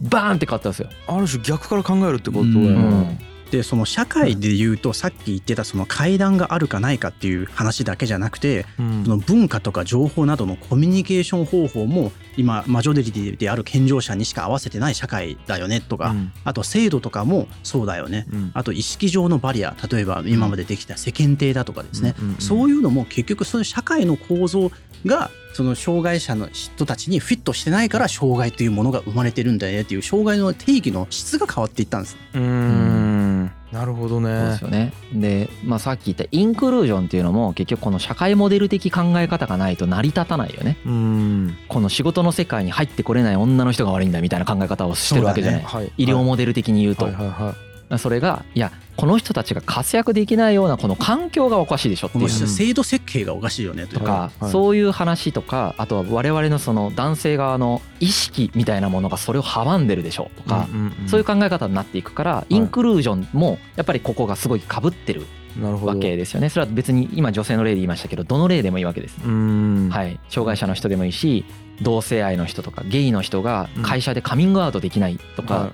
[0.00, 0.88] バーンって変わったんですよ。
[1.06, 3.18] ある種逆から考えるってことやうな、うん
[3.50, 9.04] でその社会で言うとさっき言ってたその階段があるかないかっていう話だけじゃなくてうん。
[9.04, 16.32] その文化とか情報などのコミュニケーション方法も今マジョリティである健常者にしか合わせてない社会だよねとか、うん。
[16.44, 18.26] あと制度とかもそうだよね。
[18.32, 18.50] うん。
[18.54, 24.70] あと意識上のバリア例えば今までできた世間体だとかですね、そういうのも結局その社会の構造
[25.06, 32.16] がその障害者の人たちにフィットしてないから障害というものが生まれてるんだよねっていう障害の定義の質が変わっていったんです。
[32.34, 33.27] うーん
[33.72, 34.92] なるほどそうでねすよね。
[35.12, 40.78] で、まあ、さっき言ったインクルージョンっていうのも結局この社会モデル的考え方がないと成り立たないよね。
[40.86, 45.62] うんこの仕事の世界に入ってこれない女の人が悪いんだみたいな考え方をしてるわけじゃない。
[45.62, 47.28] はい医療モデル的に言うと、はいはい
[47.92, 52.28] はそれがいやこの人たちが活躍できないようなこの環境がおかしいでしょっていう。
[52.28, 54.04] 制度設計がおかしいよねとか。
[54.04, 54.50] か、はい。
[54.50, 61.08] そういう話とかあとは我々のその男性側の意識みたいなものがそれを阻んでるでしょといか、んんん。
[61.08, 65.26] そういう考え方になっていくから、インクルージョンもやっぱりここがすごい被ってる
[65.60, 66.48] わけですよね。
[66.48, 69.16] それは別に今女性の例で言いましたけどどの例でもいいわけです。
[69.24, 69.90] うん。
[69.90, 71.44] はい、障害者の人でもいいし
[71.82, 75.70] 同性愛の人とかゲイの人が会社でカミングアウトできないとか、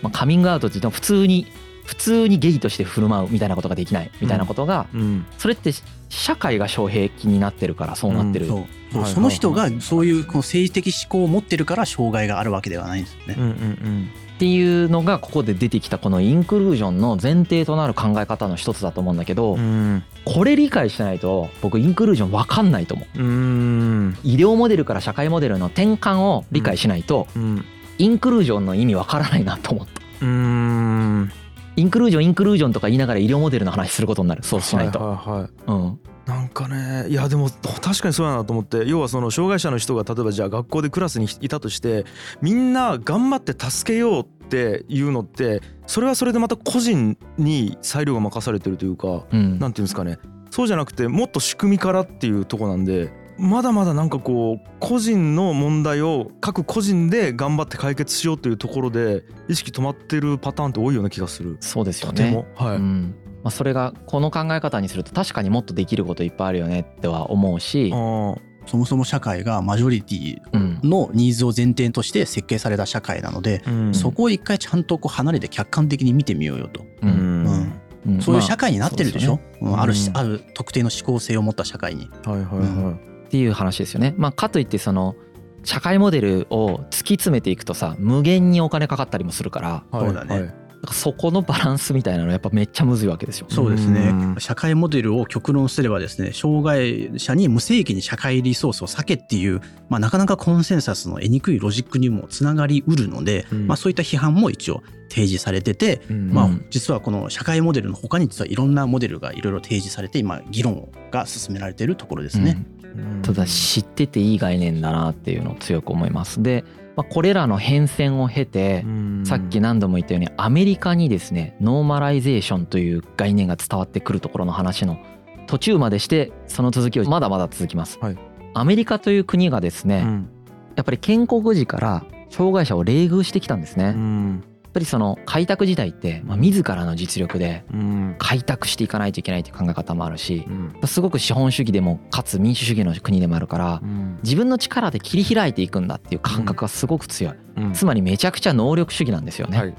[0.00, 1.48] まあ、カミングアウトって言っても普通に
[1.88, 5.24] 普通にゲイとして振る舞うみたいなことができないみたいなことが、うん。
[5.38, 5.72] それって
[6.10, 8.56] 社会が障壁になってるからそうなってる、そう
[8.92, 9.02] そう。
[9.02, 13.36] はいその人がそういうこの政治的思考を持ってるから障害があるわけではないんですよね。
[13.38, 19.60] うんうんっていうのがここで出てきたこのインクルージョンの前提となる考え方の一つだと思うんだけど、うん。
[19.60, 19.62] う
[19.96, 23.18] んこれ理解してないと僕インクルージョン分かんないと思う。
[23.18, 24.18] うん。
[24.22, 27.64] 医療モデルから社会モデルの転換を理解しないと、うん。
[27.96, 30.02] インクルージョンの意味分からないなと思った。
[30.20, 31.32] うん
[31.78, 34.42] インクルージョンインクルージョンとか言いながら医療モデルの話することになる。
[34.42, 35.00] そうしないと。
[35.00, 35.50] はいはいはい。
[35.66, 36.00] うん。
[36.26, 37.48] なんかねいやでも
[37.80, 42.04] 確かにそうやなと思って要はその障害者の人が例えばじゃあ学校でクラスにいたとして
[42.42, 49.58] みんな頑張って助けようっていうのってそれはそれでまた個人に裁量が任されてるというかうん。
[49.58, 50.18] なんていうんですかね。
[50.50, 61.56] そうじゃなくてもっと仕組みからっていうとこなんでまだまだなんかこう個人の問題を各個人で頑張って解決しようというところで意識止まってるパターンって多いような気がする。
[61.60, 62.16] そうですよね。
[62.16, 63.14] とても、はい、うん。
[63.44, 67.90] まあ、それがこの考え方にすると確かにもっとできることいっぱいあるよねっては思うし。
[67.90, 73.94] そもそも社会がマジョリティうん、のニーズを前提として設計された社会なので、うん。
[73.94, 77.44] そこを一回ちゃんとこう離れて客観的に見てみようよと、ううん。
[77.44, 78.14] んうん。
[78.16, 78.20] うん。
[78.20, 79.80] そういうまあ社会になってるでしょ、そううん。
[79.80, 80.16] あるしうん。
[80.18, 82.10] ある特定の思考性を持った社会に。
[82.26, 82.98] はいはいは
[83.28, 84.14] っていう話ですよね。
[84.16, 85.14] まあ、かといってその
[85.62, 89.96] 社会モデルを突き詰めていくとさ無限にお金かかったりもするからい。
[89.96, 90.54] はいそうだね
[90.92, 93.48] そこのバランスみたいなのやっぱめっちゃむずいわけですよ。
[93.50, 112.64] そうですねうん社会モデルを極論すればですね障害者に無制限に社会リソースを避けっていう、まあ、なかなかコンセンサスの得にくいロジックにもつながりうるので、うんまあ、そういった批判も一応提示されてて、うんまあうん、実はこの社会モデルの他に実はいろんなモデルがいろいろ提示されて今議論が進められているところですね。
[112.72, 112.77] うん
[113.22, 116.42] ただ知ってていい概念だなっていうのを強く思います。
[116.42, 116.64] で、
[116.96, 124.98] まあ、これらの変遷を経てうんさっき何度も言ったようにアメリカにですねノーマライゼーションという概念が伝わってくるところの話の
[125.46, 127.98] 途中までしてその続きをまだまだ続きます。
[128.00, 128.18] はい
[128.54, 130.30] アメリカという国がですね、うん
[130.74, 133.94] やっぱり建国時から障害者を冷遇してきたんですね。
[133.96, 138.16] うんやっぱりその開拓時代って、まあ、自らの実力でうん。
[138.18, 140.88] 開拓していかないといけないという考え方もあるしうん。
[140.88, 144.18] すごく資本主義でもかつ民主主義の国でもあるからうん。
[144.22, 147.72] 自分の力で切り開いていくんだっていう感覚がすごく強い、うん。
[147.72, 149.74] つまりめちゃくちゃ能力主義なんですよね、はい。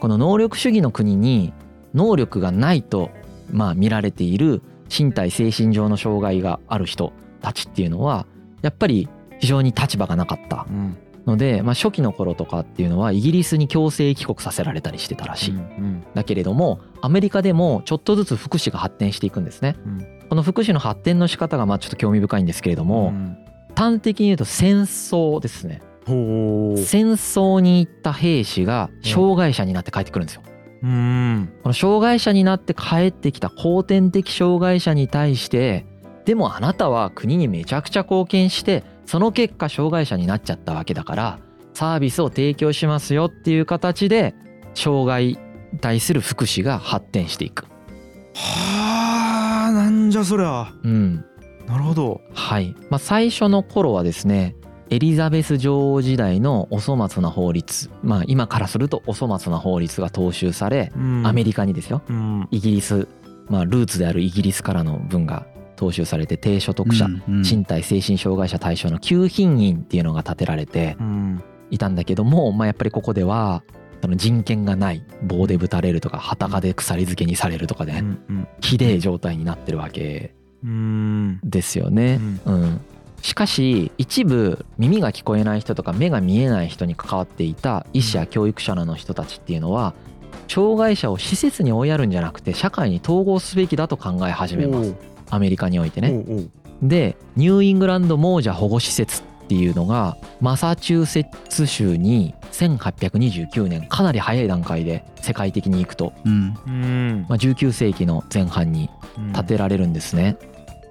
[0.00, 1.52] この能力主義の国に
[1.94, 3.10] 能力がないと
[3.50, 8.26] まあ見られている身体精神上の障害がある人たちっていうのは
[8.62, 9.08] やっぱり
[9.40, 10.66] 非常に立場がなかった。
[10.68, 10.96] うん
[11.26, 19.76] ので、まあ、初期の頃とかっていうのはイギリスに強制帰国させられたりしてたらしい、うんだけれどもアメリカでもちょっとずつ福祉が発展していくんですね。
[19.84, 20.26] うん。
[20.28, 23.36] この福祉の発展の仕方がまあちょっと興味深いんですけれども、うん。
[23.74, 25.82] 端的に言うと戦争ですね。
[26.06, 30.42] 戦争に行った兵士が障害者になって帰ってくるんですよ。
[30.82, 31.52] うん。
[31.62, 35.86] この障害者になって帰ってきた後天的障害者に対して
[36.24, 41.38] でもあなたは国にめちゃくちゃ貢献してその結果障害者になっちゃったわけだから
[41.74, 44.34] サービスを提供しますよっていう形で
[44.74, 45.38] 障害
[45.72, 47.66] に対する福祉が発展していく。
[48.34, 50.72] はあなんじゃそりゃ。
[50.82, 51.24] うん。
[51.66, 52.20] なるほど。
[52.34, 52.74] はい。
[52.90, 54.54] まあ、最初の頃はですね
[54.90, 60.92] エリザベス女王時代のお粗末な法律まあ今からするとお粗末な法律が踏襲され
[61.24, 62.02] アメリリカにですよ。
[62.06, 62.48] カうん。
[62.50, 63.08] イギリス
[63.48, 65.46] まあルーツであるイギリスからの文が
[65.82, 67.42] 踏襲されて低所得者、うんうん。
[67.42, 71.42] 身体精神障害者対象の給品院っていうのが建てられてうん。
[71.70, 73.64] いたんだけども、まあ、やっぱりここでは
[74.02, 81.40] その人権がない棒でぶたれるとか裸で鎖付けにされるとかでうんひでえ状態になってるわけうん。
[81.42, 82.20] ですよね。
[82.44, 82.80] うん、
[83.22, 89.94] しかし一部耳が聞こえない人とか目が見えない人に関わっていた医師や教育者らの人たちっていうのは
[90.48, 94.94] 障害者を施設に追いやるんじゃなくて社会に統合すべきだと考え始めます
[95.32, 96.10] アメリカにおいてね。
[96.10, 96.50] おうおう。
[96.82, 106.58] でニューイングランド亡者保護施設っていうのがマサチューセッツ州に1829年かなり早い段階で世界的に行くと、うん。
[106.66, 107.26] うん。
[107.28, 108.90] まあ、19世紀の前半に
[109.34, 110.36] 建てられるんですね。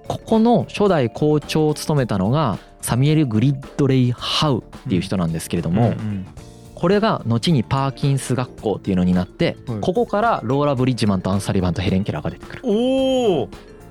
[0.08, 6.26] ここの初代校長を務めたのがサミュエル・グリッドレイ・ハウっていう人なんですけれども、ん
[6.74, 9.80] これが後にパーキンス学校っていうのになって、はい。
[9.80, 12.62] ここからローラ・ブリッジマンとアン・サリバンとヘレン・ケラーが出てくる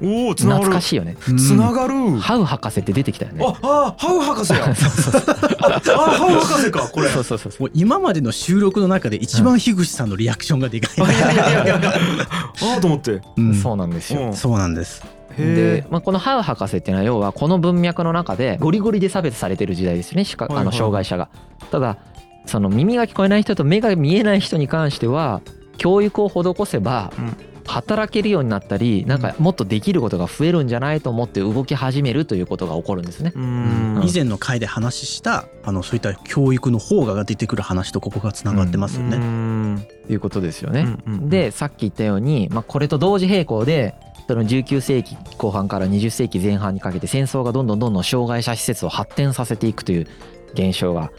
[0.01, 1.15] おお懐かしいよね。
[1.15, 2.17] つながる。
[2.17, 3.45] ハウ博士って出てきたよね。
[3.45, 4.65] ああハウ博士や。
[4.69, 5.35] あ そうそうそう。
[5.67, 7.09] あハウ博士かこれ。
[7.09, 11.93] そうそうそうもう今までの収録の中で一番樋口さんのリアクションがでかい、あいやいやいやいや。
[11.93, 13.21] ああと思って。
[13.37, 13.53] うん。
[13.55, 14.21] そうなんですよ。
[14.21, 14.33] うん。
[14.33, 15.03] そうなんです。
[15.37, 20.65] で、まあ、このハウ博士っていうのは要はこの文脈の中でゴリゴリで差別されてる時代ですよねしかあのはい。
[20.65, 21.29] はい障害者が。
[21.69, 21.97] ただ
[22.45, 25.41] その耳が聞こえない人と目が見えない人に関しては
[25.77, 33.33] 教育を施せばうん働けるようになったりなんかもっとできることが増えるんじゃないと思って動き始めるということが起こるんですね。
[33.35, 39.17] うん以前の回で話したあのそういった教育の方が出てくる話とここがつながってますよね。
[39.17, 40.97] ねということですよね。
[41.21, 43.95] でさっき言ったように、まあ、これと同時並行で
[44.27, 50.07] その19世紀後半から20世紀前半にかけて戦争がどんどんどんどん障害者施設を発展させていくという
[50.53, 51.11] 現象が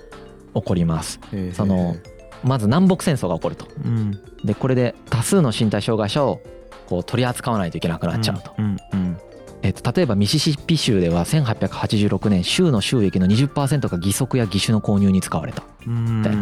[0.54, 1.20] 起こります。
[1.52, 1.96] その
[2.44, 3.66] まず南北戦争が起こると。
[3.84, 6.40] うんでこれで多数の身体障害者を
[6.88, 8.54] こう取り扱わないといけなくなっちゃうと。
[8.58, 9.16] うんうん
[9.64, 15.62] えっと例えばミシシッピ州では1886年州の収益の20%が義足や義手の購入に使われた。
[15.86, 16.34] うんでう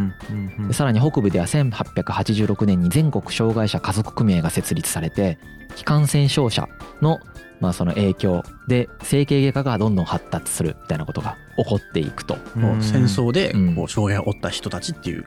[0.62, 5.38] んでさらに北部では1886年に全国障害者家族組合が設立されて
[5.76, 6.66] 気管線症者
[7.02, 7.18] の
[7.60, 12.38] まあその影響で整形外科がどんどん発達するみたいなことが起こっていくと。
[12.80, 15.24] 戦争でうんこう障害を負った人たちっていううん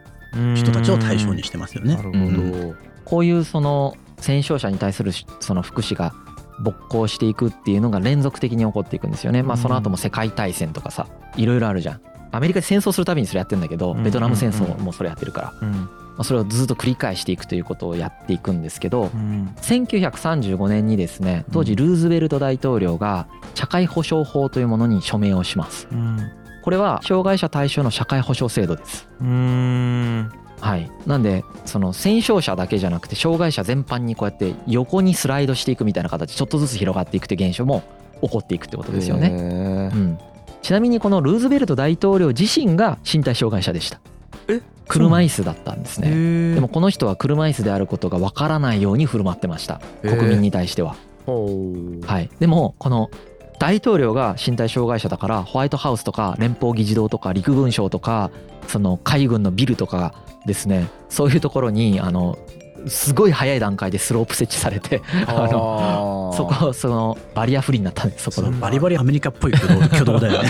[0.56, 1.96] 人たちを対象にしてますよね。
[1.96, 2.02] な。
[2.02, 2.76] るほど。
[3.06, 6.14] こういうその戦傷者に対するその福祉が
[6.60, 9.44] 勃興していくっていうのが連続的に起こっていくんですよね。
[9.44, 12.02] まあその後も世界大戦とかさいろいろあるじゃん。
[12.32, 14.04] アメリカで戦争するたびにそれやってんだけどうん。
[14.04, 15.72] ベトナム戦争もそれやってるから、うん。
[15.72, 19.54] まあ、それをずっと繰り返していくということをやっていくんですけどうん。
[19.58, 25.88] 1935年にですね当時ルーズベルト大統領が社会保障法というものに署名をします。
[25.92, 29.08] うんこれは障害者対象の社会保障制度です。
[29.22, 30.32] うん。
[30.62, 37.84] はい、なんでその戦傷者だけじゃなくて障害者全般にこうやって横にスライドしていくみたいな形ちょっとずつ広がっていくって現象も
[38.22, 39.30] 起こっていくってことですよね。
[39.30, 40.18] ねうん、
[40.62, 44.00] ちなみにこのルーズベルト大統領自身が身体障害者でした。
[44.48, 44.62] え？
[44.88, 46.10] 車椅子だったんですね。
[46.10, 49.82] ででもこの人は車椅子であることがわからないように振る舞ってました。
[50.02, 50.96] 国民に対しては。
[51.26, 53.10] はい、でもこの
[53.60, 58.32] 大統領が身体障害者だからホワイトハウスとか連邦議事堂とか陸軍省とか
[58.68, 60.14] その海軍のビルとか
[60.46, 62.38] ですねそういうところにあの
[62.88, 70.50] すごい早い段階でスロープ設置されてあのそこそのバリアフリーになったんですそこバリバリアメリカっぽい挙動挙動だよね。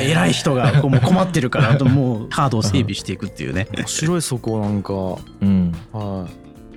[0.02, 3.68] 偉い人がこうもう困ってるからあともうハードを整備していくっていうね。
[3.76, 4.92] 面白いそこなんか。
[4.92, 6.26] うん、は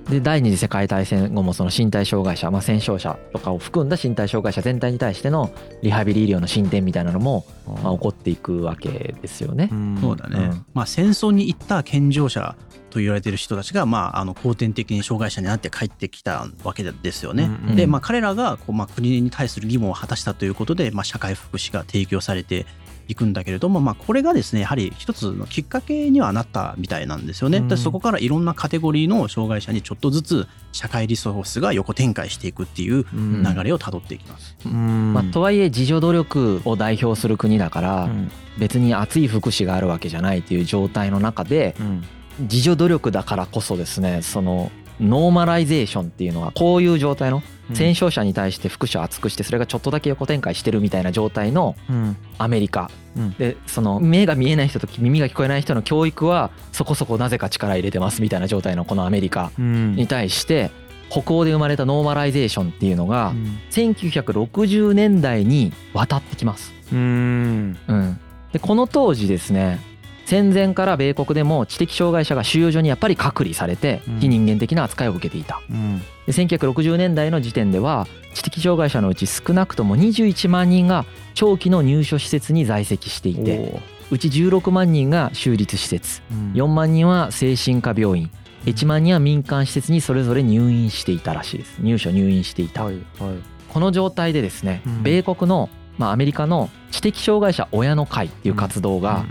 [0.09, 9.69] で第二次世界大戦後もその身体障害者、まあ、戦傷者とかを含んだ身体障害者全体に対してのリハビリ医療の進展みたいなのも、いまあ、起こっていくわけですよね。
[10.01, 10.65] そうだね、うん。
[10.73, 12.55] まあ戦争に行った健常者
[12.89, 17.49] と言われてる人たちが、まあ、あの後天的に障害者になって帰ってきたわけですよね。
[17.67, 22.65] うんで、まあ、彼らがこう、まあ、国に対する義務を果たしたということで、まあ、社会福祉が提供されて
[23.07, 27.59] いくんだけれども、まあ、これがですねやはり一つのきっかけにはなったみたいなんですよね。
[27.59, 27.67] うん。
[27.67, 33.43] でそこからいろんなカテゴリーの障害者にちょっとずつ社会リソースが横展開していくっていううん。
[33.43, 34.55] 流れをたどっていきます。
[34.65, 35.13] うん。
[35.13, 38.31] まあ、とはいえ自助努力を代表する国だからうん。
[38.57, 42.03] 別に厚い福祉があるわけじゃないっていう状態の中でうん。
[42.39, 47.43] 自助努力だからこそですねそのノーマライゼーションっていうのはこういう状態の
[47.73, 52.17] 戦傷者に対して福祉を厚くしてそれがちょっとだけ横展開してるみたいな状態のうん。
[52.37, 52.89] アメリカ。
[53.15, 53.33] うん。
[53.33, 59.95] でその目が見えない人と耳が聞こえない人の教育はそこそこなぜか力入れてますみたいな状態のこのアメリカうん。
[59.95, 60.71] に対して
[61.09, 63.59] 北欧で生まれたノーマライゼーションっていうのがうん。
[63.71, 66.73] 1960年代に渡ってきます。
[66.91, 67.77] うん。
[67.87, 68.19] うん、
[68.53, 69.79] でこの当時ですね
[70.27, 74.19] 戦前から米国でも知的障害者が収容所にやっぱり隔離されてうん。
[74.19, 75.61] 非人間的な扱いを受けていた。
[75.71, 75.99] うん。
[75.99, 86.21] で1960年代の時点では知的障害者のうち少なくとも21万人が長期の入所施設に在籍していてうち16万人が州立施設
[86.53, 88.29] 4万人は精神科病院
[88.65, 95.03] 1万人は民間施設にそれぞれ入院していたらしいです入所入院していた、はいはいこの状態でですね、うん。
[95.03, 99.25] 米国の、まあ、アメリカの知的障害者親の会っていう活動が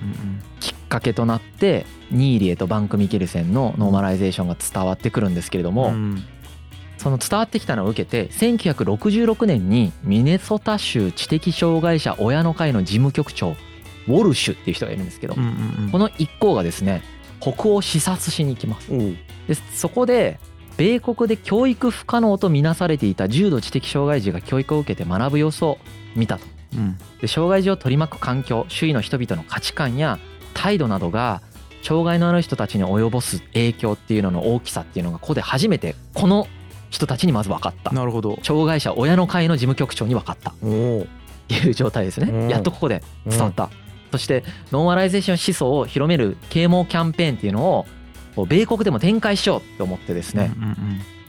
[0.61, 6.23] きっかけとなってニーリエとバンク・ミケルセンのノーマライゼーションが伝わってくるんですけれども、うん
[6.99, 15.41] その伝わってきたのを受けて1966年にミネソタ州知的障害者親の会の事務局長ウォルシュっていう人がいるんですけど、こ
[15.99, 17.03] の一行がですね
[17.41, 18.91] 北欧を視察しに行きます。
[18.91, 20.41] でそこで
[20.77, 25.79] 米国で教育不可能とみなされていた重度知的障害児が教育を受けて学ぶ様子を
[26.15, 26.56] 見たと。
[26.77, 26.99] うん。
[27.21, 30.19] で障害児を取り巻く環境周囲の人々の価値観や
[30.55, 31.43] 態度などが
[31.83, 36.49] 障害のある人たちに及ぼす影響っていうのの大きさっていうのがここで初めてこの
[36.91, 37.93] 人たちにまず分かった。
[37.93, 38.39] なるほど。
[38.43, 40.55] 障害者親の会の事務局長に分かった。
[40.63, 40.67] お
[40.99, 41.07] おっ
[41.49, 42.53] ていう状態ですうんね。
[42.53, 43.71] やっとここで伝わった。
[44.11, 47.87] そしてノーマライゼーション思想を広める啓蒙キャンペーンっていうの
[48.37, 50.53] を米国でも展開しようって思ってですね。
[50.57, 50.77] うんうん。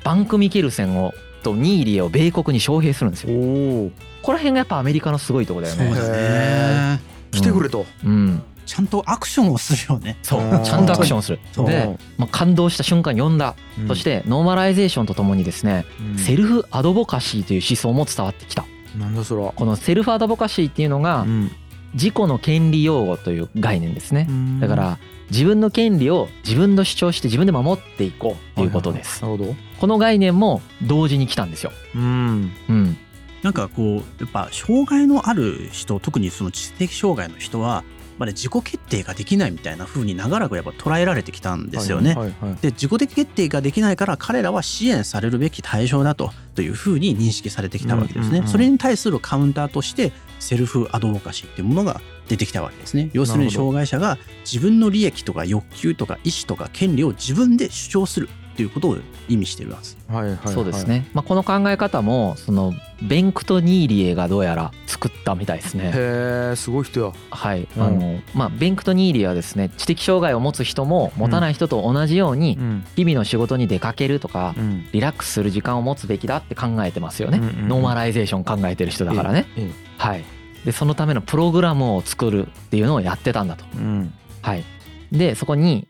[0.04, 3.30] バンク・ミケルセンをとニーリエを米国に招聘するんですよ。
[3.30, 5.86] ここら辺がやっぱアメリカのすごいとこだよね。
[5.86, 7.00] そうだね。
[7.32, 7.86] 来てくれと。
[8.04, 8.44] うん。
[8.66, 10.18] ちゃんとアクションをするよね。
[10.22, 10.64] そううん。
[10.64, 11.40] ちゃんとアクションをする。
[11.54, 11.68] そう。
[11.68, 13.56] で、まあ、感動した瞬間呼んだ、
[13.88, 15.86] そしてノーマライゼーションとともにですね、
[16.18, 18.66] セルフアドボカシーという思想も伝わってきた。
[18.98, 19.54] なんだそら。
[19.56, 21.52] このセルフアドボカシーっていうのがうん。
[21.94, 24.28] 自己の権利擁護という概念ですね。
[24.60, 25.00] だから
[25.32, 29.22] 自分の権利を自分の主張して自分で守っていこうということです。
[29.22, 31.72] なるほどこの概念も同時に来たんですよ。
[31.96, 32.52] うん。
[32.70, 32.98] うん。
[33.44, 37.84] なんかこうやっぱ障害のある人特にその知的障害の人は
[38.18, 42.16] まだ自己決定ができないみたいな風に長らくやっぱ捉えられてきたんですよね。
[42.16, 48.28] はいはいはいで自己的決定ができないから彼らは支援されるべき対象だとというふうに認識されてきたわけですね。
[48.30, 53.10] うんうんうんそれに対するカウンターとしてセルフアドボカシーっていうものが出てきたわけですね。
[53.14, 54.18] 要するに障害者が
[54.52, 58.98] 自分の利益とか欲求とか意思とか権利を自分で主張するということを
[59.30, 59.98] 意味しています。
[60.10, 60.54] はいはいはい。
[60.54, 65.92] そうですね、まあ、この考え方もそのベンクト・ニーリエがどうやら作ったみたいですね。
[65.94, 67.14] へえすごい人や。
[67.30, 67.84] はい、うん。
[67.84, 72.84] あのまあベンクト・ニーリエはですね知的障害を持つ人も持たない人と同じようにん。
[72.96, 74.88] 日々の仕事に出かけるとかうん。
[74.92, 77.68] リラックスする時間を持つべきだって考えてますよね、うんうんうん。
[77.68, 79.72] ノーマライゼーション考えてる人だからね、ええ。
[80.00, 80.26] はい。
[80.66, 83.66] でそのためのプログラムを作るっていうのをやってたんだと。
[83.76, 84.12] うん。
[84.42, 84.64] はい。
[85.12, 85.88] でそこに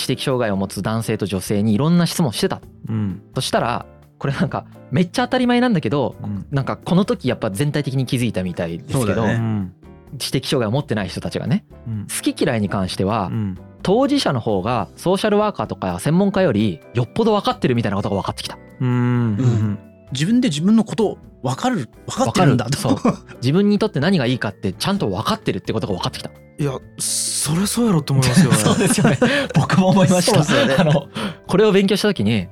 [0.00, 2.60] 知的障害を持つ男性と女性にいろんな質問してた。
[2.88, 3.22] うん。
[3.34, 3.86] そしたら
[4.18, 6.46] これなんかめっちゃ当たり前なんだけどうん。
[6.50, 9.34] なんかこの時やっぱ全体的に気づいたみたいですけど、ね。
[9.34, 9.74] うん。
[10.18, 12.06] 知的障害を持ってない人たちがねうん。
[12.06, 13.58] 好き嫌いに関してはうん。
[13.82, 18.58] 当事者の方がソーシャルワーカーとか専門家よりよっぽど分かってるみたいなことが分かってきた。
[18.80, 18.88] うん。
[18.88, 18.92] う
[19.42, 23.00] ん自分で自分のことを分かる分かってるんだと。
[23.40, 26.30] 自分にとって何がいいかってちゃんと分かってるってことが分かってきた。
[26.58, 28.56] いやそりゃそうやろって思いますよね。
[28.58, 29.18] そうですよね。
[29.54, 30.66] 僕も思いました。
[30.66, 30.74] ね。
[30.78, 31.08] あの
[31.46, 32.48] これを勉強した時にえ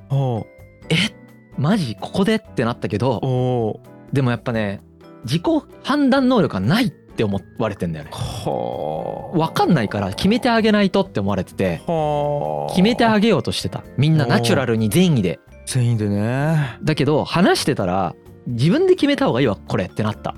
[1.57, 3.79] マジここでってなったけど
[4.11, 4.81] でもやっぱね
[5.25, 5.43] 自己
[5.83, 8.11] 判断能力がないって思われてんだよね。
[8.11, 9.37] はあ。
[9.37, 12.69] 分かんないから決めてあげないとって思われててはあ。
[12.71, 13.83] 決めてあげようとしてた。
[13.97, 15.39] みんなナチュラルに善意で
[15.69, 16.79] 全員でね。
[16.83, 18.15] だけど話してたら
[18.47, 20.33] 自分で決めた方がいいわこれってなった。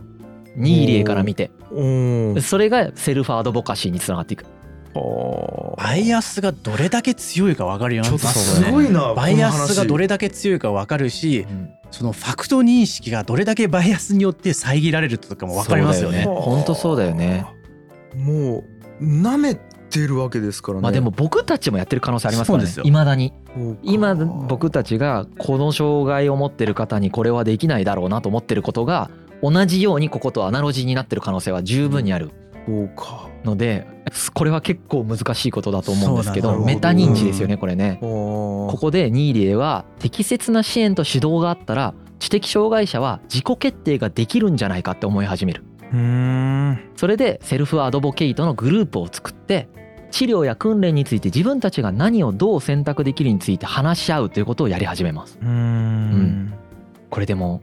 [0.58, 1.52] ニーリエから見て。
[2.42, 4.44] それがセルフアドボカシーにつながっていく。
[4.94, 8.18] はあバイアスがどれだけ強いか分かるようにな。
[8.20, 11.46] ちょっとますすごいなバイアスがどれれだけ強いか分かるし
[11.92, 16.24] そのファクト認識がどれだけバイアスによって遮られるとかも分かりますよね。
[16.24, 16.36] そうだ。
[16.36, 16.46] よね。
[16.46, 17.46] ほんとそうだよね。
[18.16, 18.66] も
[19.00, 19.56] う舐め
[19.92, 20.82] てるわけですからね。
[20.82, 22.70] まあでも僕たちもやってる可能性ありますからね。
[22.84, 23.34] いまだに。
[23.84, 29.10] 今僕たちがこの障害を持ってる方にこれはできないだろうなと思ってることが
[29.44, 32.32] 同じようにこことアナロジーになってる可能性は十分にある。
[32.66, 33.28] そうか。
[33.44, 33.88] ので
[34.34, 37.98] これは結構難しいことだと思うんですけどメタ認知ですよねこれね。
[38.00, 45.64] こここでニーリエは適切な支援と指導があったら知的障害者は自己決定ができるんじゃないかって思い始める。
[46.96, 49.68] それでセルフアドボケイトのグループを作って
[50.12, 55.38] 治療や訓練について自分たちが何をどう選択できるについて話し合うということをやり始めます。
[55.42, 56.54] うーん。
[57.10, 57.62] これでも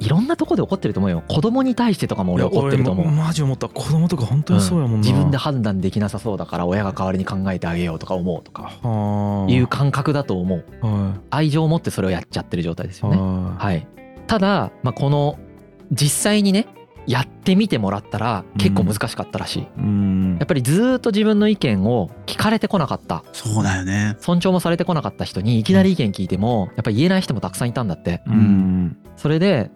[0.00, 1.24] いろんなとこで起こってると思うよ。
[1.28, 3.06] 子供に対してとかも俺起こってると思う。
[3.08, 3.68] マジ思った。
[3.68, 8.70] 子供とか本当にそうやもんな、自分で判断できなさそうだから親が代わりに考えてあげようとか思うとか。
[8.82, 10.64] はあいう感覚だと思う。
[10.82, 13.16] は愛情を持ってそれをやっちゃってる状態ですいよね。
[13.16, 13.86] ははい。
[14.28, 15.38] ただ、まあ、この
[15.90, 16.68] 実際にね
[17.08, 20.36] やってみてもらったら結構難しかったらしい、うん。
[20.38, 23.24] やっぱりずーっと自分の意見を聞かれてこなかった。
[23.32, 24.16] そうだよね。
[24.20, 28.22] 尊重もされてこなかった人にいきなり意見聞いてもやっぱり言えない人もたくさんいたんだって。
[28.26, 28.98] うん。
[29.16, 29.70] それで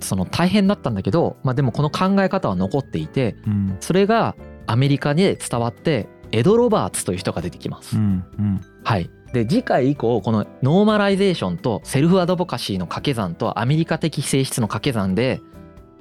[0.00, 3.76] その大変だったんだけどまあでもこの考え方は残っていてうん。
[3.78, 4.34] それが
[4.66, 7.96] アメリカで伝わってエド・ロバーツという人が出てきます。
[7.96, 8.24] うん。
[8.38, 8.60] うん。
[8.82, 9.08] はい。
[9.32, 15.40] で次回以降このノーマライゼーションとセルフアドボカシーの掛け算とアメリカ的性質の掛け算で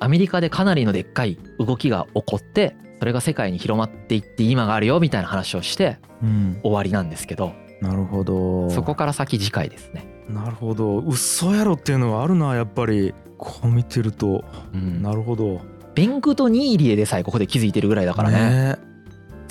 [0.02, 6.60] アメリカでかなりのでっかい動きが起こってそれが世界に広まっていって今があるよみたいな話をしてうん。
[6.64, 7.54] 終わりなんですけど。
[7.82, 8.70] なるほど。
[8.72, 10.06] そこから先次回ですね。
[10.28, 10.98] なるほど。
[11.00, 13.14] 嘘やろっていうのがあるなやっぱり。
[13.38, 14.44] こう見てると。
[14.74, 15.02] うん。
[15.04, 15.62] なるほど。
[15.94, 18.38] ベンクとニーリエでさえここで気づいてるぐらいだからね。
[18.38, 18.76] ね。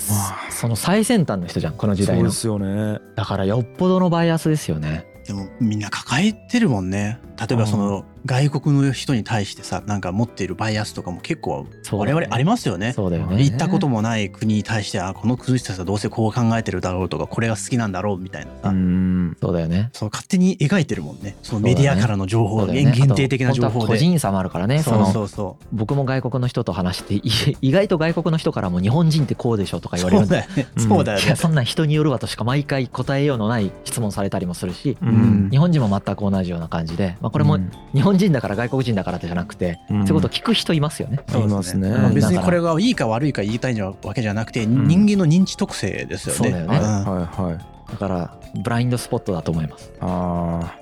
[0.09, 0.51] まあ。
[0.51, 2.31] その最先端の人じゃんこの時代の。
[2.31, 2.99] そうですよね。
[3.15, 5.05] だからよっぽどのバイアスですよね。
[5.25, 7.19] でもみんな抱えてるもんね。
[7.37, 12.93] 例えばその外国の人に対してさなんか持っているバイアスとかも結構我々ありますよね。
[12.93, 13.43] そうだよね。
[13.43, 19.37] 行ったこともない国に対してあこの国の人たちはどうせこう考えてるだろうとかこれが好きなんだろうみたいなさ、うん。
[19.41, 19.89] そうだよね。
[19.93, 21.35] そう勝手に描いてるもんね。
[21.41, 22.91] そのメディアからの情報、そうだよね。
[22.91, 23.97] 限定的な情報で。
[23.97, 25.65] 人差もあるからねそうそうそう。
[25.71, 27.21] 僕も外国の人と話してい
[27.61, 30.45] 意外と外国の人からも日本人ってこうでしょとか言われるんだよ。
[30.77, 31.35] そうだよね。
[31.35, 35.49] そんなん人によるわとしか毎回答えようのない質問されたりもするしうん。
[35.51, 37.71] 日本人も全く同じような感じで、まあ、これもうん。
[37.93, 40.07] 日本人だから外国人だからじゃなくて、うん。
[40.07, 41.19] そういうことを聞く人いますよね。
[41.33, 41.89] いますね。
[41.89, 44.87] まあ別にこれがいいか悪いか言いたいわけじゃなくて、ん。
[44.87, 46.37] 人間の認知特性ですよね。
[46.37, 46.79] そうだよね。
[46.79, 47.05] はいん。
[47.05, 47.91] はいはい。
[47.91, 48.33] だから
[48.63, 49.91] ブラインドスポットだと思います。
[49.99, 50.81] ああ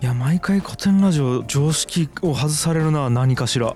[0.00, 3.72] いや毎回古典ラジオ常識を外されるな何かしら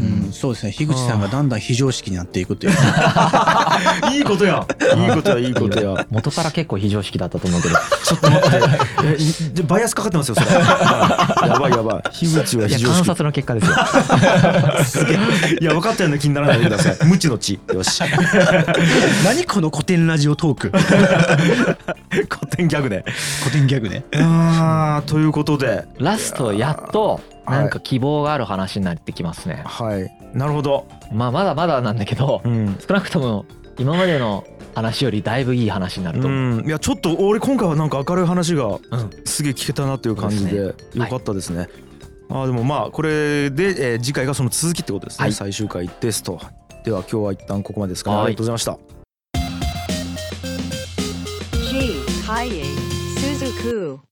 [0.00, 0.32] うん。
[0.32, 0.72] そうですね。
[0.72, 2.72] 樋口さんがだんだん非常識になっていくっていう。
[4.12, 5.06] いいことやい。
[5.06, 6.06] いことやいいことや。
[6.10, 7.74] 元から結構非常識だったと思うけど
[8.04, 9.62] ちょっと待って。
[9.62, 10.46] バイアスかかってますよそれ。
[11.48, 12.10] やばいやばい。
[12.12, 15.06] 樋口はいや観非常識察の結果ですよ。
[15.60, 17.06] いや分かったような気にならないでください。
[17.06, 17.58] 無知の知。
[17.74, 18.02] よし。
[19.24, 20.72] 何この古典ラジオトーク。
[22.10, 23.04] 古典ギャグで。
[23.44, 24.04] 古典ギャグね。
[24.14, 25.84] あーということで。
[25.98, 27.20] ラストやっと
[27.50, 29.62] なんか希望がある話になってきますね。
[29.64, 33.46] はいなるほどまあまだまだなんだけどうん少なくとも
[33.78, 34.44] 今までの
[34.74, 36.40] 話よりだいぶいい話になると思う。
[36.58, 38.80] うん、いやちょっと俺今回はなんか明るい話がうん
[39.24, 40.74] すげえ聞けたなっていう感じでよ
[41.08, 41.68] かったですね。
[42.28, 46.40] あーでもまあこれで、えー次回がその続きってことですね、はい最終回ですと。
[46.84, 48.78] では今日は一旦ここまでですか、ね、はいありがとうございました。
[51.70, 52.02] G.
[52.26, 52.64] Kaye
[53.16, 54.09] Suzuku.